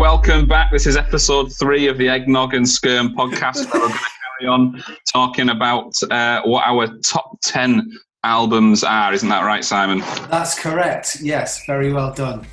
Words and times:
Welcome 0.00 0.46
back. 0.46 0.72
This 0.72 0.86
is 0.86 0.96
episode 0.96 1.52
three 1.52 1.86
of 1.86 1.98
the 1.98 2.08
Eggnog 2.08 2.54
and 2.54 2.64
Skyrme 2.64 3.12
podcast. 3.12 3.70
where 3.70 3.82
we're 3.82 3.88
going 3.88 3.92
to 3.92 3.98
carry 3.98 4.48
on 4.48 4.82
talking 5.12 5.50
about 5.50 5.92
uh, 6.10 6.40
what 6.46 6.64
our 6.66 6.88
top 7.04 7.38
10 7.42 7.98
albums 8.24 8.82
are. 8.82 9.12
Isn't 9.12 9.28
that 9.28 9.44
right, 9.44 9.62
Simon? 9.62 9.98
That's 10.30 10.58
correct. 10.58 11.18
Yes, 11.20 11.66
very 11.66 11.92
well 11.92 12.14
done. 12.14 12.46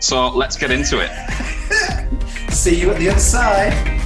So 0.00 0.30
let's 0.30 0.56
get 0.56 0.70
into 0.70 1.00
it. 1.02 1.10
See 2.50 2.80
you 2.80 2.92
at 2.92 2.98
the 2.98 3.10
other 3.10 3.20
side. 3.20 3.97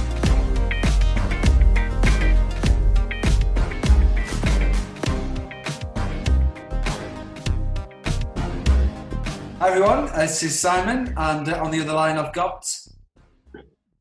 Hi 9.63 9.69
everyone, 9.69 10.07
this 10.07 10.43
is 10.43 10.59
Simon, 10.59 11.13
and 11.15 11.47
uh, 11.47 11.63
on 11.63 11.71
the 11.71 11.79
other 11.79 11.93
line 11.93 12.17
I've 12.17 12.33
got. 12.33 12.69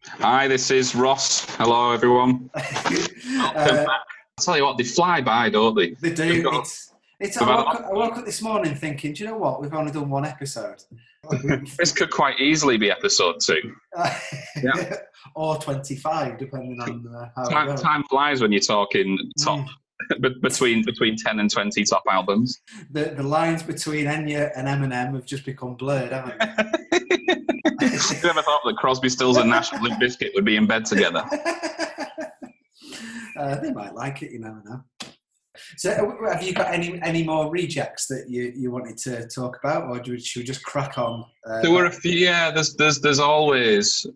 Hi, 0.09 0.49
this 0.49 0.73
is 0.73 0.93
Ross. 0.93 1.45
Hello, 1.55 1.93
everyone. 1.93 2.51
Uh. 3.55 3.87
I 3.89 3.99
tell 4.41 4.57
you 4.57 4.65
what, 4.65 4.77
they 4.77 4.83
fly 4.83 5.21
by, 5.21 5.51
don't 5.51 5.77
they? 5.77 5.91
they 6.01 6.13
do. 6.13 6.51
It's, 6.55 6.93
it's, 7.21 7.37
I, 7.37 7.47
woke, 7.47 7.69
up- 7.69 7.85
I 7.85 7.93
woke 7.93 8.19
up 8.19 8.25
this 8.25 8.43
morning 8.43 8.75
thinking, 8.75 9.13
do 9.13 9.23
you 9.23 9.31
know 9.31 9.37
what? 9.39 9.63
We've 9.63 9.73
only 9.73 9.93
done 9.93 10.11
one 10.11 10.25
episode. 10.25 10.83
This 11.79 11.93
could 11.93 12.11
quite 12.11 12.41
easily 12.41 12.77
be 12.77 12.91
episode 12.91 13.37
two. 13.41 13.61
Yeah. 14.61 14.97
or 15.37 15.59
25, 15.59 16.39
depending 16.39 16.81
on 16.81 17.07
uh, 17.15 17.29
how 17.37 17.45
Time, 17.45 17.77
time 17.77 18.03
flies 18.11 18.43
when 18.43 18.51
you're 18.51 18.61
talking 18.61 19.17
top 19.41 19.65
be- 19.65 19.73
between 20.43 20.85
between 20.85 21.17
10 21.17 21.39
and 21.41 21.51
20 21.51 21.85
top 21.85 22.03
albums. 22.11 22.61
The, 22.91 23.15
the 23.17 23.23
lines 23.23 23.63
between 23.63 24.07
Enya 24.07 24.53
and 24.57 24.69
Eminem 24.69 25.15
have 25.15 25.25
just 25.27 25.45
become 25.45 25.75
blurred, 25.75 26.13
haven't 26.13 26.39
they? 26.39 26.47
Who 28.21 28.29
ever 28.29 28.43
thought 28.43 28.63
that 28.65 28.77
Crosby, 28.79 29.09
Stills, 29.09 29.37
and 29.37 29.51
Nash 29.51 29.73
and 29.73 29.83
Limp 29.83 30.01
Bizkit 30.01 30.35
would 30.35 30.45
be 30.45 30.57
in 30.57 30.67
bed 30.67 30.85
together? 30.85 31.25
uh, 33.39 33.57
they 33.61 33.73
might 33.73 33.95
like 33.95 34.23
it, 34.23 34.33
you 34.33 34.39
never 34.39 34.63
know. 34.65 34.83
So, 35.77 35.91
uh, 35.91 36.33
have 36.33 36.43
you 36.43 36.55
got 36.55 36.73
any 36.73 37.01
any 37.03 37.23
more 37.23 37.51
rejects 37.51 38.07
that 38.07 38.27
you, 38.29 38.53
you 38.57 38.71
wanted 38.71 38.97
to 38.99 39.29
talk 39.29 39.59
about, 39.63 39.85
or 39.85 39.99
do 40.01 40.13
we, 40.13 40.21
should 40.21 40.41
we 40.41 40.45
just 40.45 40.65
crack 40.65 40.99
on? 40.99 41.25
Uh, 41.47 41.61
There 41.61 41.71
were 41.71 41.87
a 41.87 41.93
few. 41.93 42.13
Yeah, 42.13 42.51
there's 42.51 42.75
there's 42.75 43.01
there's 43.01 43.19
always, 43.19 44.07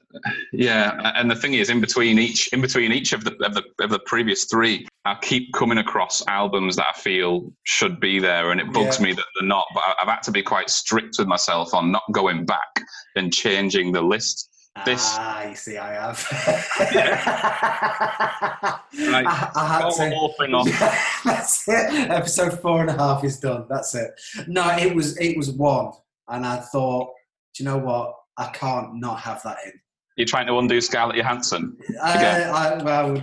yeah. 0.52 1.12
And 1.14 1.30
the 1.30 1.36
thing 1.36 1.54
is, 1.54 1.68
in 1.68 1.80
between 1.80 2.18
each 2.18 2.48
in 2.52 2.60
between 2.60 2.92
each 2.92 3.12
of 3.12 3.24
the 3.24 3.32
of 3.44 3.54
the, 3.54 3.64
of 3.80 3.90
the 3.90 4.00
previous 4.06 4.44
three, 4.44 4.86
I 5.06 5.16
keep 5.22 5.52
coming 5.54 5.78
across 5.78 6.22
albums 6.26 6.76
that 6.76 6.86
I 6.94 6.98
feel 6.98 7.52
should 7.64 8.00
be 8.00 8.18
there, 8.18 8.50
and 8.50 8.60
it 8.60 8.72
bugs 8.72 8.98
Yeah. 8.98 9.04
me 9.06 9.12
that 9.12 9.24
they're 9.38 9.48
not. 9.48 9.66
But 9.74 9.84
I've 10.02 10.08
had 10.08 10.22
to 10.24 10.32
be 10.32 10.42
quite 10.42 10.68
strict 10.70 11.16
with 11.18 11.28
myself 11.28 11.72
on 11.74 11.92
not 11.92 12.02
going 12.12 12.44
back 12.44 12.80
and 13.16 13.32
changing 13.32 13.92
the 13.92 14.02
list. 14.02 14.50
this- 14.84 15.14
Ah, 15.18 15.44
you 15.44 15.54
see, 15.56 15.78
I 15.78 15.92
have. 15.94 16.18
Right. 18.98 19.26
I, 19.26 19.50
I 19.54 19.66
had 19.82 19.90
to. 19.90 20.10
whole 20.14 20.34
thing 20.38 20.54
off. 20.54 20.68
That's 21.24 21.68
it. 21.68 22.10
Episode 22.10 22.58
four 22.60 22.80
and 22.80 22.90
a 22.90 22.94
half 22.94 23.24
is 23.24 23.38
done. 23.38 23.66
That's 23.68 23.94
it. 23.94 24.10
No, 24.48 24.68
it 24.76 24.94
was 24.94 25.16
it 25.18 25.36
was 25.36 25.50
one, 25.50 25.92
and 26.28 26.46
I 26.46 26.56
thought, 26.60 27.10
do 27.54 27.62
you 27.62 27.68
know 27.68 27.78
what? 27.78 28.14
I 28.38 28.46
can't 28.48 28.96
not 29.00 29.20
have 29.20 29.42
that 29.44 29.58
in. 29.66 29.72
You're 30.16 30.26
trying 30.26 30.46
to 30.46 30.58
undo 30.58 30.80
Scarlett 30.80 31.16
Johansson. 31.16 31.76
Uh, 32.02 32.50
I, 32.54 32.82
well, 32.82 33.22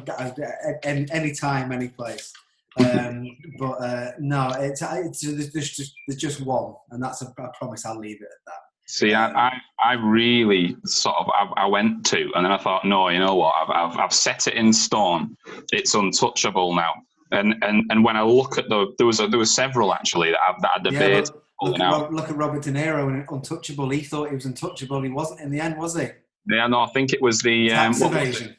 any, 0.83 1.07
any 1.11 1.33
time, 1.33 1.71
any 1.71 1.89
place. 1.89 2.31
Um, 2.77 3.35
but 3.59 3.73
uh, 3.73 4.11
no, 4.19 4.51
it's, 4.59 4.81
it's 4.81 5.51
there's, 5.51 5.71
just 5.71 5.93
there's 6.07 6.21
just 6.21 6.41
one, 6.41 6.75
and 6.91 7.03
that's 7.03 7.21
a, 7.21 7.33
I 7.39 7.47
promise 7.57 7.85
I'll 7.85 7.99
leave 7.99 8.21
it 8.21 8.25
at 8.25 8.45
that. 8.45 8.53
See, 8.85 9.13
I, 9.13 9.31
I, 9.31 9.53
I 9.83 9.93
really 9.93 10.75
sort 10.85 11.15
of 11.17 11.27
I, 11.29 11.63
I 11.63 11.65
went 11.65 12.05
to, 12.07 12.29
and 12.35 12.45
then 12.45 12.51
I 12.51 12.57
thought, 12.57 12.85
no, 12.85 13.09
you 13.09 13.19
know 13.19 13.35
what? 13.35 13.55
I've, 13.55 13.69
I've, 13.69 13.97
I've 13.97 14.13
set 14.13 14.45
it 14.47 14.53
in 14.53 14.71
stone. 14.71 15.35
It's 15.71 15.95
untouchable 15.95 16.75
now. 16.75 16.93
And 17.31 17.55
and, 17.63 17.85
and 17.89 18.03
when 18.03 18.17
I 18.17 18.21
look 18.21 18.59
at 18.59 18.69
the, 18.69 18.93
there 18.97 19.07
was 19.07 19.19
a, 19.19 19.27
there 19.27 19.39
was 19.39 19.53
several 19.53 19.93
actually 19.93 20.31
that 20.31 20.39
I, 20.39 20.53
that 20.61 20.87
I 20.87 20.89
Yeah, 20.91 21.21
look, 21.21 21.43
look, 21.61 21.79
at. 21.79 21.91
Rob, 21.91 22.13
look 22.13 22.29
at 22.29 22.35
Robert 22.35 22.61
De 22.61 22.71
Niro 22.71 23.07
and 23.07 23.25
Untouchable. 23.27 23.89
He 23.89 24.01
thought 24.01 24.29
he 24.29 24.35
was 24.35 24.45
untouchable. 24.45 25.01
He 25.01 25.09
wasn't 25.09 25.39
in 25.39 25.49
the 25.49 25.59
end, 25.59 25.77
was 25.77 25.97
he? 25.97 26.09
Yeah, 26.47 26.67
no, 26.67 26.81
I 26.81 26.87
think 26.87 27.13
it 27.13 27.21
was 27.21 27.39
the 27.41 27.71
um, 27.71 27.93
Tax 27.93 27.99
what 28.01 28.11
was 28.11 28.19
it? 28.19 28.21
evasion. 28.29 28.55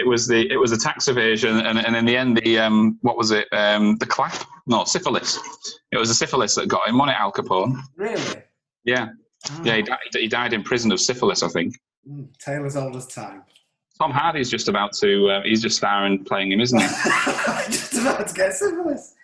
It 0.00 0.06
was 0.06 0.28
the 0.28 0.48
it 0.50 0.56
was 0.56 0.70
the 0.70 0.76
tax 0.76 1.08
evasion, 1.08 1.56
and, 1.58 1.78
and 1.84 1.96
in 1.96 2.04
the 2.04 2.16
end, 2.16 2.36
the 2.36 2.58
um, 2.60 2.98
what 3.02 3.16
was 3.16 3.32
it? 3.32 3.48
Um, 3.52 3.96
the 3.96 4.06
clap? 4.06 4.34
No, 4.68 4.84
syphilis. 4.84 5.38
It 5.90 5.98
was 5.98 6.08
the 6.08 6.14
syphilis 6.14 6.54
that 6.54 6.68
got 6.68 6.86
him 6.88 7.00
on 7.00 7.08
it, 7.08 7.16
Al 7.18 7.32
Capone. 7.32 7.80
Really? 7.96 8.42
Yeah, 8.84 9.08
Ah, 9.50 9.60
yeah, 9.64 9.76
he 9.76 9.82
died, 9.82 9.98
he 10.12 10.28
died 10.28 10.52
in 10.52 10.62
prison 10.62 10.92
of 10.92 11.00
syphilis, 11.00 11.42
I 11.42 11.48
think. 11.48 11.74
mm, 12.08 12.28
Tale 12.38 12.64
as 12.66 12.76
old 12.76 12.94
as 12.96 13.06
time. 13.06 13.42
Tom 14.00 14.12
Hardy's 14.12 14.48
just 14.50 14.68
about 14.68 14.92
to. 15.00 15.28
Uh, 15.30 15.42
he's 15.42 15.60
just 15.62 15.76
starring 15.76 16.22
playing 16.24 16.52
him, 16.52 16.60
isn't 16.60 16.78
he? 16.80 16.86
just 17.66 17.94
about 17.94 18.28
to 18.28 18.34
get 18.34 18.54
syphilis. 18.54 19.14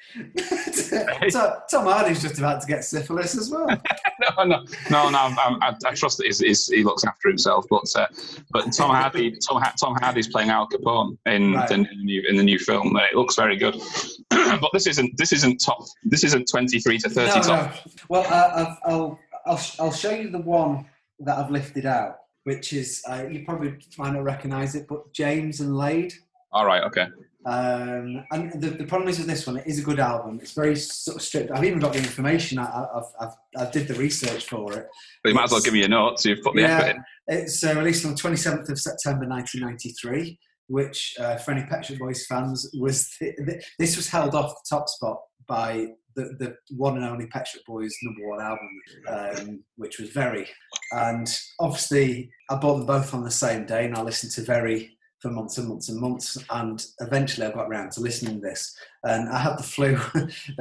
Tom 1.70 1.86
Hardy's 1.86 2.22
just 2.22 2.38
about 2.38 2.60
to 2.60 2.66
get 2.66 2.84
syphilis 2.84 3.36
as 3.36 3.50
well. 3.50 3.66
no, 4.36 4.44
no, 4.44 4.64
no, 4.91 5.10
no. 5.10 5.19
I, 5.19 5.58
I, 5.60 5.75
I 5.86 5.94
trust 5.94 6.19
that 6.19 6.26
he's, 6.26 6.41
he's, 6.41 6.66
he 6.69 6.84
looks 6.84 7.04
after 7.04 7.28
himself. 7.28 7.66
But 7.69 7.84
uh, 7.97 8.06
but 8.50 8.72
Tom 8.72 8.91
Hardy, 8.91 9.36
Tom, 9.47 9.62
Tom 9.80 9.97
Hardy's 10.00 10.28
playing 10.28 10.50
Al 10.50 10.69
Capone 10.69 11.16
in, 11.26 11.54
Right. 11.54 11.70
in, 11.70 11.82
the 11.82 12.04
new 12.04 12.22
in 12.28 12.36
the 12.36 12.42
new 12.42 12.58
film. 12.58 12.94
and 12.97 13.06
It 13.10 13.16
looks 13.16 13.36
very 13.36 13.56
good. 13.56 13.76
but 14.30 14.70
this 14.72 14.86
isn't 14.86 15.16
this 15.16 15.32
isn't 15.32 15.58
top. 15.58 15.78
This 16.04 16.25
isn't 16.25 16.48
twenty 16.50 16.81
three 16.81 16.98
to 16.98 17.08
thirty 17.08 17.41
no, 17.41 17.42
top. 17.46 17.75
no. 17.75 17.92
Well, 18.08 18.26
uh, 18.28 18.66
I've, 18.86 18.92
I'll, 18.92 19.19
I'll, 19.46 19.60
I'll 19.81 19.92
show 19.92 20.10
you 20.10 20.31
the 20.31 20.41
one 20.41 20.86
that 21.20 21.38
I've 21.38 21.50
lifted 21.50 21.86
out, 21.86 22.19
which 22.44 22.72
is, 22.72 23.02
uh, 23.08 23.25
you 23.31 23.44
probably 23.44 23.75
might 23.98 24.12
not 24.12 24.25
recognise 24.25 24.75
it, 24.75 24.86
but 24.88 25.12
James 25.12 25.60
and 25.60 25.76
Laid. 25.76 26.14
All 26.52 26.66
right, 26.66 26.82
okay. 26.84 27.06
Um, 27.47 28.25
and 28.31 28.53
the, 28.60 28.71
the 28.71 28.84
problem 28.84 29.09
is 29.09 29.19
with 29.19 29.27
this 29.28 29.47
one, 29.47 29.59
it 29.59 29.66
is 29.66 29.78
a 29.78 29.82
good 29.82 30.00
album. 30.00 30.38
It's 30.41 30.53
very 30.53 30.77
sort 30.77 31.16
of 31.16 31.22
strict. 31.22 31.50
I've 31.50 31.65
even 31.65 31.78
got 31.78 31.93
the 31.93 31.99
information. 31.99 32.59
I, 32.59 32.87
I've, 32.94 33.05
I've, 33.21 33.66
I 33.69 33.71
did 33.71 33.87
the 33.87 33.94
research 33.94 34.47
for 34.47 34.72
it. 34.72 34.87
But 35.22 35.28
you 35.28 35.34
might 35.34 35.44
as 35.44 35.50
well 35.53 35.60
give 35.60 35.75
me 35.75 35.81
your 35.81 35.88
notes. 35.88 36.25
You've 36.25 36.43
put 36.43 36.55
the 36.55 36.62
Yeah. 36.62 36.78
effort 36.78 36.97
in. 36.97 37.05
It's 37.28 37.62
uh, 37.65 37.75
released 37.77 38.05
on 38.05 38.12
the 38.12 38.21
27th 38.21 38.69
of 38.71 38.78
September 38.78 39.27
1993, 39.28 40.38
which, 40.69 41.15
uh, 41.21 41.37
for 41.37 41.50
any 41.53 41.66
Pet 41.66 41.84
Shop 41.84 41.99
Boys 41.99 42.27
fans, 42.27 42.71
was 42.78 43.10
th- 43.19 43.37
th- 43.47 43.65
this 43.78 43.97
was 43.97 44.09
held 44.09 44.34
off 44.34 44.50
the 44.50 44.76
top 44.76 44.88
spot 44.88 45.19
by 45.47 45.88
the, 46.16 46.25
the 46.38 46.56
one 46.76 46.97
and 46.97 47.05
only 47.05 47.26
Pet 47.26 47.47
Shop 47.47 47.61
Boys 47.66 47.94
number 48.03 48.26
one 48.28 48.41
album, 48.41 48.81
um, 49.09 49.65
which 49.76 49.99
was 49.99 50.11
Very. 50.11 50.47
And 50.93 51.28
obviously, 51.61 52.31
I 52.49 52.56
bought 52.56 52.78
them 52.78 52.87
both 52.87 53.12
on 53.12 53.22
the 53.25 53.31
same 53.31 53.66
day, 53.66 53.84
and 53.84 53.94
I 53.97 54.03
listened 54.03 54.32
to 54.32 54.43
Very 54.43 54.97
for 55.25 55.31
months 55.31 55.57
and 55.57 55.69
months 55.69 55.89
and 55.89 55.99
months. 55.99 56.37
And 56.51 56.85
eventually, 57.01 57.47
I 57.47 57.51
got 57.51 57.67
around 57.67 57.93
to 57.93 58.01
listening 58.01 58.41
to 58.41 58.47
this. 58.47 58.77
And 59.05 59.29
I 59.31 59.39
had 59.39 59.59
the 59.59 59.62
flu, 59.62 59.97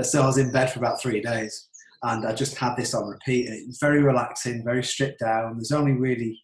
so 0.01 0.24
I 0.24 0.25
was 0.25 0.38
in 0.38 0.51
bed 0.54 0.71
for 0.71 0.80
about 0.80 1.01
three 1.01 1.21
days. 1.21 1.68
And 2.01 2.25
I 2.25 2.33
just 2.33 2.56
had 2.57 2.75
this 2.77 2.94
on 2.94 3.07
repeat. 3.07 3.48
And 3.48 3.56
it's 3.69 3.80
very 3.80 4.01
relaxing, 4.01 4.63
very 4.63 4.83
stripped 4.83 5.19
down. 5.19 5.57
There's 5.57 5.74
only 5.74 5.92
really 5.94 6.42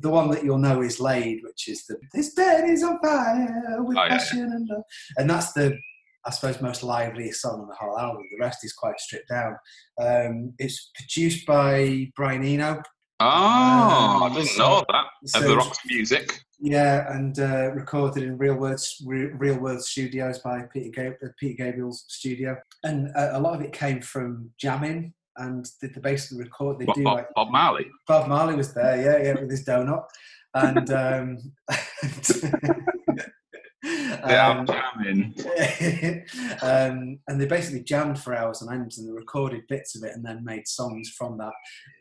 the- 0.00 0.10
one 0.10 0.30
that 0.30 0.44
you'll 0.44 0.58
know 0.58 0.82
is 0.82 1.00
Laid, 1.00 1.40
which 1.42 1.68
is 1.68 1.86
the 1.86 1.96
This 2.12 2.34
bed 2.34 2.68
is 2.68 2.82
on 2.82 2.98
fire 3.00 3.76
with 3.82 3.96
Oh, 3.96 4.02
yeah, 4.04 4.08
passion 4.08 4.40
and 4.52 4.68
love. 4.68 4.82
And 5.16 5.28
that's 5.30 5.52
the, 5.52 5.78
I 6.26 6.30
suppose, 6.30 6.60
most 6.60 6.82
liveliest 6.82 7.40
song 7.40 7.60
on 7.62 7.68
the 7.68 7.74
whole 7.74 7.98
album. 7.98 8.22
The 8.32 8.44
rest 8.44 8.64
is 8.64 8.72
quite 8.74 8.98
stripped 9.00 9.28
down. 9.30 9.56
Um, 9.98 10.52
it's 10.58 10.90
produced 10.94 11.46
by 11.46 12.10
Brian 12.16 12.44
Eno. 12.44 12.82
Oh, 13.18 13.26
I 13.26 14.26
Um, 14.26 14.34
didn't 14.34 14.48
so- 14.48 14.68
know 14.68 14.84
that. 14.88 15.04
Of 15.24 15.30
so- 15.30 15.40
the 15.48 15.56
Roxy 15.56 15.80
Music. 15.86 16.40
Yeah, 16.58 17.12
and 17.14 17.38
uh, 17.38 17.70
recorded 17.74 18.22
in 18.22 18.38
Real 18.38 18.54
Re- 19.04 19.26
Real 19.34 19.58
Words 19.58 19.88
Studios 19.88 20.38
by 20.38 20.62
Peter, 20.72 20.90
Gab- 20.90 21.16
uh, 21.22 21.28
Peter 21.38 21.64
Gabriel's 21.64 22.04
studio, 22.08 22.56
and 22.82 23.08
uh, 23.14 23.30
a 23.32 23.40
lot 23.40 23.54
of 23.54 23.60
it 23.60 23.72
came 23.74 24.00
from 24.00 24.50
jamming. 24.58 25.12
And 25.38 25.68
they, 25.82 25.88
they 25.88 26.00
basically 26.00 26.44
record. 26.44 26.78
They 26.78 26.86
What, 26.86 26.96
do 26.96 27.02
Bob, 27.04 27.16
like 27.18 27.34
Bob 27.34 27.50
Marley. 27.50 27.86
Bob 28.08 28.26
Marley 28.28 28.54
was 28.54 28.72
there, 28.72 28.96
yeah, 29.02 29.22
yeah, 29.34 29.38
with 29.38 29.50
his 29.50 29.66
donut, 29.66 30.04
and 30.54 30.90
um, 30.90 31.38
Yeah, 34.28 34.48
um, 34.48 34.66
jamming. 34.66 35.34
um, 36.62 37.18
and 37.28 37.40
they 37.40 37.46
basically 37.46 37.82
jammed 37.82 38.18
for 38.18 38.34
hours 38.34 38.62
on 38.62 38.72
end, 38.72 38.92
and 38.96 39.08
they 39.08 39.12
recorded 39.12 39.62
bits 39.68 39.96
of 39.96 40.02
it, 40.02 40.14
and 40.14 40.24
then 40.24 40.44
made 40.44 40.66
songs 40.66 41.10
from 41.16 41.38
that. 41.38 41.52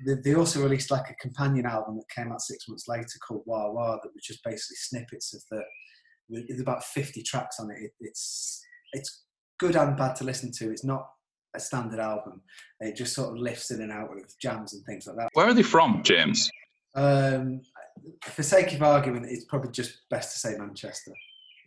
They, 0.06 0.16
they 0.24 0.36
also 0.36 0.62
released 0.62 0.92
like 0.92 1.10
a 1.10 1.16
companion 1.16 1.66
album 1.66 1.98
that 1.98 2.16
came 2.16 2.32
out 2.32 2.42
six 2.42 2.68
months 2.68 2.88
later 2.88 3.06
called 3.28 3.44
Wah 3.46 3.72
Wah, 3.72 3.98
that 4.02 4.14
was 4.14 4.24
just 4.24 4.44
basically 4.44 4.78
snippets 4.78 5.34
of 5.34 5.42
the. 5.52 5.64
There's 6.48 6.62
about 6.62 6.84
fifty 6.84 7.22
tracks 7.22 7.60
on 7.60 7.70
it. 7.72 7.78
it. 7.80 7.92
It's 8.00 8.64
it's 8.94 9.24
good 9.60 9.76
and 9.76 9.96
bad 9.96 10.16
to 10.18 10.24
listen 10.24 10.52
to. 10.58 10.72
It's 10.72 10.84
not 10.84 11.08
a 11.56 11.60
standard 11.60 12.00
album. 12.00 12.42
It 12.80 12.96
just 12.96 13.14
sort 13.14 13.30
of 13.30 13.38
lifts 13.38 13.72
in 13.72 13.82
and 13.82 13.92
out 13.92 14.12
of 14.12 14.24
jams 14.42 14.74
and 14.74 14.84
things 14.86 15.08
like 15.08 15.16
that. 15.18 15.30
Where 15.34 15.48
are 15.48 15.54
they 15.54 15.64
from, 15.64 16.02
James? 16.04 16.50
Um, 16.96 17.62
for 18.24 18.44
sake 18.44 18.74
of 18.74 18.84
argument, 18.84 19.28
it's 19.30 19.46
probably 19.46 19.72
just 19.72 20.00
best 20.10 20.34
to 20.34 20.40
say 20.40 20.58
Manchester. 20.58 21.12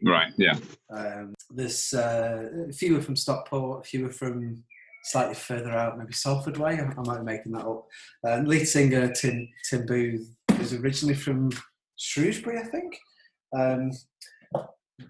Right, 0.02 0.32
yeah. 0.36 0.56
Um, 0.90 1.34
there's 1.50 1.92
uh, 1.92 2.66
a 2.68 2.72
few 2.72 2.96
are 2.98 3.02
from 3.02 3.16
Stockport, 3.16 3.84
a 3.84 3.88
few 3.88 4.06
are 4.06 4.12
from 4.12 4.62
slightly 5.04 5.34
further 5.34 5.72
out, 5.72 5.98
maybe 5.98 6.12
Salford 6.12 6.56
Way. 6.56 6.74
I, 6.80 6.84
I 6.84 7.02
might 7.04 7.18
be 7.18 7.24
making 7.24 7.52
that 7.52 7.66
up. 7.66 7.86
Um, 8.24 8.44
lead 8.44 8.66
singer 8.66 9.10
Tim 9.12 9.48
Tim 9.68 9.86
Booth 9.86 10.28
was 10.58 10.74
originally 10.74 11.14
from 11.14 11.50
Shrewsbury, 11.96 12.58
I 12.58 12.64
think. 12.64 12.98
Um, 13.56 13.90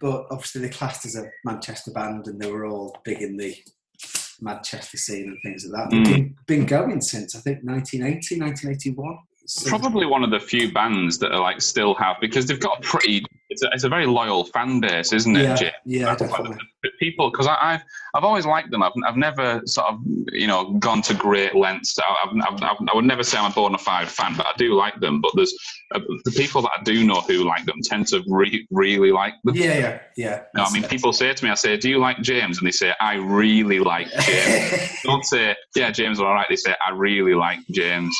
but 0.00 0.26
obviously 0.30 0.60
they 0.62 0.68
classed 0.68 1.06
as 1.06 1.16
a 1.16 1.28
Manchester 1.44 1.90
band, 1.90 2.26
and 2.28 2.40
they 2.40 2.50
were 2.50 2.66
all 2.66 2.96
big 3.04 3.22
in 3.22 3.36
the 3.36 3.54
Manchester 4.40 4.96
scene 4.96 5.28
and 5.28 5.38
things 5.42 5.66
like 5.66 5.84
that. 5.84 5.90
They've 5.90 6.00
Mm. 6.06 6.14
been, 6.14 6.36
been 6.46 6.66
going 6.66 7.00
since 7.00 7.34
I 7.34 7.40
think 7.40 7.64
1980, 7.64 8.38
1981. 8.40 9.18
Probably 9.66 10.04
one 10.06 10.22
of 10.24 10.30
the 10.30 10.40
few 10.40 10.70
bands 10.70 11.18
that 11.18 11.32
are 11.32 11.40
like 11.40 11.62
still 11.62 11.94
have 11.94 12.16
because 12.20 12.46
they've 12.46 12.60
got 12.60 12.78
a 12.78 12.82
pretty. 12.82 13.24
It's 13.50 13.62
a, 13.62 13.70
it's 13.72 13.84
a 13.84 13.88
very 13.88 14.06
loyal 14.06 14.44
fan 14.44 14.80
base, 14.80 15.12
isn't 15.14 15.34
it? 15.34 15.42
yeah, 15.42 15.54
Jim? 15.54 15.72
yeah, 15.86 16.14
definitely. 16.14 16.58
people 17.00 17.30
because 17.30 17.46
I've 17.46 17.82
I've 18.14 18.24
always 18.24 18.44
liked 18.44 18.70
them. 18.70 18.82
I've 18.82 18.92
I've 19.06 19.16
never 19.16 19.62
sort 19.64 19.88
of 19.88 20.00
you 20.32 20.46
know 20.46 20.74
gone 20.74 21.00
to 21.02 21.14
great 21.14 21.54
lengths. 21.54 21.98
I, 21.98 22.26
I've, 22.26 22.54
I've, 22.54 22.62
I've, 22.62 22.94
would 22.94 23.06
never 23.06 23.22
say 23.22 23.38
I'm 23.38 23.50
a 23.50 23.54
bona 23.54 23.78
fide 23.78 24.08
fan, 24.08 24.34
but 24.36 24.46
I 24.46 24.52
do 24.58 24.74
like 24.74 25.00
them. 25.00 25.22
But 25.22 25.32
there's 25.34 25.54
uh, 25.94 26.00
the 26.24 26.30
people 26.32 26.60
that 26.62 26.72
I 26.78 26.82
do 26.82 27.04
know 27.06 27.22
who 27.22 27.44
like 27.44 27.64
them 27.64 27.80
tend 27.82 28.08
to 28.08 28.22
re- 28.28 28.66
really 28.70 29.12
like 29.12 29.32
them. 29.44 29.56
Yeah, 29.56 29.78
yeah, 29.78 30.00
yeah. 30.16 30.42
No, 30.54 30.64
I 30.64 30.72
mean, 30.72 30.82
people 30.82 31.14
say 31.14 31.32
to 31.32 31.44
me, 31.44 31.50
I 31.50 31.54
say, 31.54 31.78
"Do 31.78 31.88
you 31.88 31.98
like 31.98 32.20
James?" 32.20 32.58
And 32.58 32.66
they 32.66 32.72
say, 32.72 32.92
"I 33.00 33.14
really 33.14 33.80
like 33.80 34.08
James." 34.20 34.90
Don't 35.04 35.24
say, 35.24 35.56
"Yeah, 35.74 35.90
James, 35.90 36.20
all 36.20 36.34
right." 36.34 36.46
They 36.50 36.56
say, 36.56 36.74
"I 36.86 36.90
really 36.90 37.34
like 37.34 37.60
James." 37.70 38.14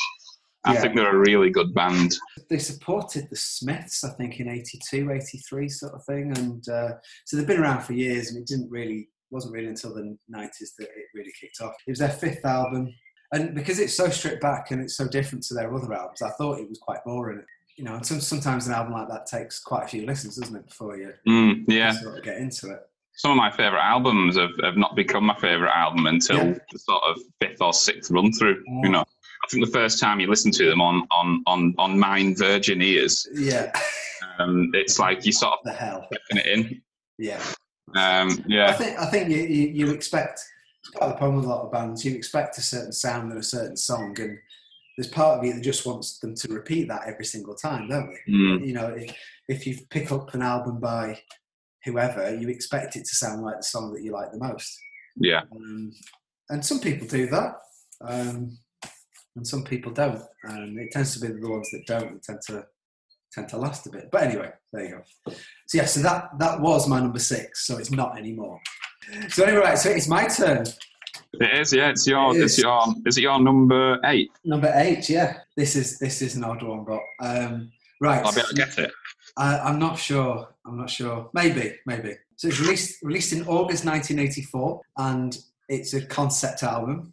I 0.68 0.74
Yeah. 0.74 0.80
think 0.82 0.94
they're 0.96 1.14
a 1.16 1.18
really 1.18 1.50
good 1.50 1.72
band. 1.74 2.12
they 2.50 2.58
supported 2.58 3.28
the 3.30 3.36
Smiths, 3.36 4.04
I 4.04 4.10
think, 4.10 4.38
in 4.40 4.48
82, 4.48 5.10
83 5.10 5.68
sort 5.68 5.94
of 5.94 6.04
thing. 6.04 6.32
And 6.38 6.68
uh, 6.68 6.92
so 7.24 7.36
they've 7.36 7.46
been 7.46 7.60
around 7.60 7.82
for 7.82 7.92
years 7.94 8.28
and 8.30 8.38
it 8.38 8.46
didn't 8.46 8.70
really, 8.70 9.08
wasn't 9.30 9.54
really 9.54 9.68
until 9.68 9.94
the 9.94 10.16
90s 10.34 10.74
that 10.78 10.84
it 10.88 11.06
really 11.14 11.32
kicked 11.40 11.60
off. 11.60 11.74
It 11.86 11.90
was 11.90 11.98
their 11.98 12.08
fifth 12.10 12.44
album. 12.44 12.92
And 13.32 13.54
because 13.54 13.78
it's 13.78 13.94
so 13.94 14.08
stripped 14.08 14.40
back 14.40 14.70
and 14.70 14.80
it's 14.80 14.96
so 14.96 15.06
different 15.08 15.44
to 15.44 15.54
their 15.54 15.74
other 15.74 15.92
albums, 15.92 16.22
I 16.22 16.30
thought 16.30 16.60
it 16.60 16.68
was 16.68 16.78
quite 16.78 17.04
boring. 17.04 17.42
You 17.76 17.84
know, 17.84 17.94
and 17.94 18.04
some, 18.04 18.20
sometimes 18.20 18.66
an 18.66 18.72
album 18.74 18.92
like 18.94 19.08
that 19.08 19.26
takes 19.26 19.60
quite 19.60 19.84
a 19.84 19.88
few 19.88 20.04
listens, 20.06 20.36
doesn't 20.36 20.56
it, 20.56 20.66
before 20.66 20.96
you 20.96 21.12
Mm, 21.28 21.64
yeah, 21.68 21.92
sort 21.92 22.18
of 22.18 22.24
get 22.24 22.38
into 22.38 22.70
it. 22.72 22.80
some 23.14 23.30
of 23.32 23.36
my 23.36 23.50
favourite 23.50 23.84
albums 23.84 24.36
have, 24.36 24.50
have 24.64 24.76
not 24.76 24.96
become 24.96 25.24
my 25.24 25.36
favourite 25.38 25.72
album 25.76 26.06
until 26.06 26.38
Yeah. 26.38 26.58
the 26.72 26.78
sort 26.78 27.02
of 27.04 27.20
fifth 27.40 27.60
or 27.60 27.72
sixth 27.72 28.10
run 28.10 28.32
through. 28.32 28.64
Mm. 28.64 28.84
You 28.84 28.90
know, 28.90 29.04
I 29.44 29.48
think 29.50 29.64
the 29.64 29.72
first 29.72 30.00
time 30.00 30.20
you 30.20 30.26
listen 30.28 30.50
to 30.52 30.66
them 30.68 30.80
on 30.80 31.06
on 31.10 31.42
on 31.46 31.74
on 31.78 31.98
mine 31.98 32.34
virgin 32.36 32.82
ears, 32.82 33.26
Yeah, 33.34 33.72
um, 34.38 34.70
it's 34.74 34.98
like 34.98 35.24
you 35.24 35.32
sort 35.32 35.54
of 35.54 35.58
the 35.64 35.72
hell. 35.72 36.06
it 36.30 36.46
in. 36.46 36.82
Yeah. 37.18 37.42
Um, 37.94 38.28
I 38.30 38.36
yeah, 38.46 38.72
think 38.72 38.98
I 38.98 39.06
think 39.06 39.30
you, 39.30 39.38
you, 39.38 39.68
you 39.68 39.90
expect 39.90 40.40
it's 40.80 40.90
part 40.90 41.04
of 41.04 41.10
the 41.12 41.16
problem 41.18 41.36
with 41.36 41.46
a 41.46 41.48
lot 41.48 41.64
of 41.64 41.72
bands. 41.72 42.04
You 42.04 42.14
expect 42.14 42.58
a 42.58 42.60
certain 42.62 42.92
sound 42.92 43.30
and 43.32 43.40
a 43.40 43.42
certain 43.42 43.76
song, 43.76 44.14
and 44.20 44.38
there's 44.96 45.08
part 45.10 45.38
of 45.38 45.44
you 45.44 45.54
that 45.54 45.62
just 45.62 45.86
wants 45.86 46.18
them 46.18 46.34
to 46.34 46.48
repeat 46.52 46.88
that 46.88 47.02
every 47.06 47.24
single 47.24 47.54
time, 47.54 47.88
don't 47.88 48.10
they? 48.10 48.32
Mm, 48.32 48.66
You 48.66 48.72
know, 48.74 48.88
if, 48.88 49.14
if 49.48 49.66
you 49.66 49.78
pick 49.90 50.12
up 50.12 50.34
an 50.34 50.42
album 50.42 50.80
by 50.80 51.18
whoever, 51.84 52.34
you 52.34 52.48
expect 52.48 52.96
it 52.96 53.04
to 53.06 53.14
sound 53.14 53.42
like 53.42 53.56
the 53.58 53.62
song 53.62 53.92
that 53.94 54.02
you 54.02 54.12
like 54.12 54.32
the 54.32 54.38
most. 54.38 54.78
yeah. 55.16 55.42
Um, 55.52 55.92
and 56.50 56.64
some 56.64 56.80
people 56.80 57.06
do 57.06 57.26
that, 57.28 57.54
um, 58.02 58.58
and 59.38 59.46
some 59.46 59.64
people 59.64 59.92
don't. 59.92 60.22
And 60.44 60.78
it 60.78 60.90
tends 60.90 61.14
to 61.14 61.20
be 61.20 61.32
the 61.32 61.48
ones 61.48 61.70
that 61.70 61.86
don't 61.86 62.12
that 62.12 62.22
tend 62.22 62.40
to 62.48 62.66
tend 63.32 63.48
to 63.48 63.56
last 63.56 63.86
a 63.86 63.90
bit. 63.90 64.10
But 64.10 64.24
anyway, 64.24 64.50
there 64.72 64.84
you 64.84 64.90
go. 65.26 65.32
So 65.66 65.78
yeah, 65.78 65.86
so 65.86 66.00
that 66.02 66.38
that 66.38 66.60
was 66.60 66.88
my 66.88 67.00
number 67.00 67.20
six. 67.20 67.66
So 67.66 67.78
it's 67.78 67.90
not 67.90 68.18
anymore. 68.18 68.60
So 69.28 69.44
anyway, 69.44 69.60
right, 69.60 69.78
so 69.78 69.90
it's 69.90 70.08
my 70.08 70.26
turn. 70.26 70.66
It 71.34 71.60
is. 71.60 71.72
Yeah, 71.72 71.90
it's 71.90 72.06
your. 72.06 72.36
It 72.36 72.42
it's 72.42 72.58
your. 72.58 72.82
Is 73.06 73.16
it 73.16 73.22
your 73.22 73.40
number 73.40 74.00
eight? 74.04 74.30
Number 74.44 74.72
eight. 74.74 75.08
Yeah, 75.08 75.38
this 75.56 75.76
is 75.76 75.98
this 75.98 76.20
is 76.20 76.34
an 76.36 76.44
odd 76.44 76.62
one, 76.62 76.84
but 76.84 77.00
um, 77.20 77.70
right. 78.00 78.24
I'll 78.24 78.32
be 78.32 78.40
able 78.40 78.48
to 78.50 78.54
get 78.54 78.76
it. 78.78 78.90
I, 79.36 79.58
I'm 79.60 79.78
not 79.78 79.98
sure. 79.98 80.48
I'm 80.66 80.76
not 80.76 80.90
sure. 80.90 81.30
Maybe, 81.32 81.76
maybe. 81.86 82.16
So 82.36 82.48
it's 82.48 82.60
released 82.60 83.02
released 83.02 83.32
in 83.32 83.42
August 83.42 83.84
1984, 83.84 84.80
and 84.96 85.38
it's 85.68 85.94
a 85.94 86.04
concept 86.06 86.62
album, 86.62 87.12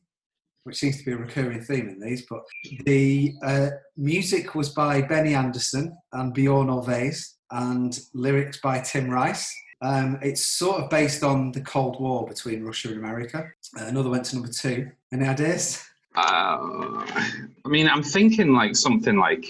which 0.65 0.77
seems 0.77 0.97
to 0.97 1.05
be 1.05 1.11
a 1.13 1.17
recurring 1.17 1.61
theme 1.61 1.87
in 1.87 1.99
these. 1.99 2.25
But 2.27 2.43
the 2.85 3.33
uh, 3.43 3.69
music 3.95 4.55
was 4.55 4.69
by 4.69 5.01
Benny 5.01 5.33
Andersson 5.33 5.95
and 6.11 6.33
Bjorn 6.33 6.67
Ulvaeus, 6.67 7.35
and 7.51 7.97
lyrics 8.13 8.59
by 8.61 8.79
Tim 8.79 9.09
Rice. 9.09 9.53
Um, 9.81 10.17
it's 10.21 10.43
sort 10.43 10.81
of 10.81 10.89
based 10.89 11.23
on 11.23 11.51
the 11.51 11.61
Cold 11.61 12.01
War 12.01 12.25
between 12.27 12.63
Russia 12.63 12.89
and 12.89 12.97
America. 12.97 13.47
Uh, 13.79 13.85
another 13.85 14.09
went 14.09 14.25
to 14.25 14.35
number 14.35 14.51
two. 14.51 14.89
Any 15.13 15.27
ideas? 15.27 15.83
Uh, 16.15 16.57
I 16.57 17.67
mean, 17.67 17.87
I'm 17.87 18.03
thinking 18.03 18.53
like 18.53 18.75
something 18.75 19.17
like. 19.17 19.45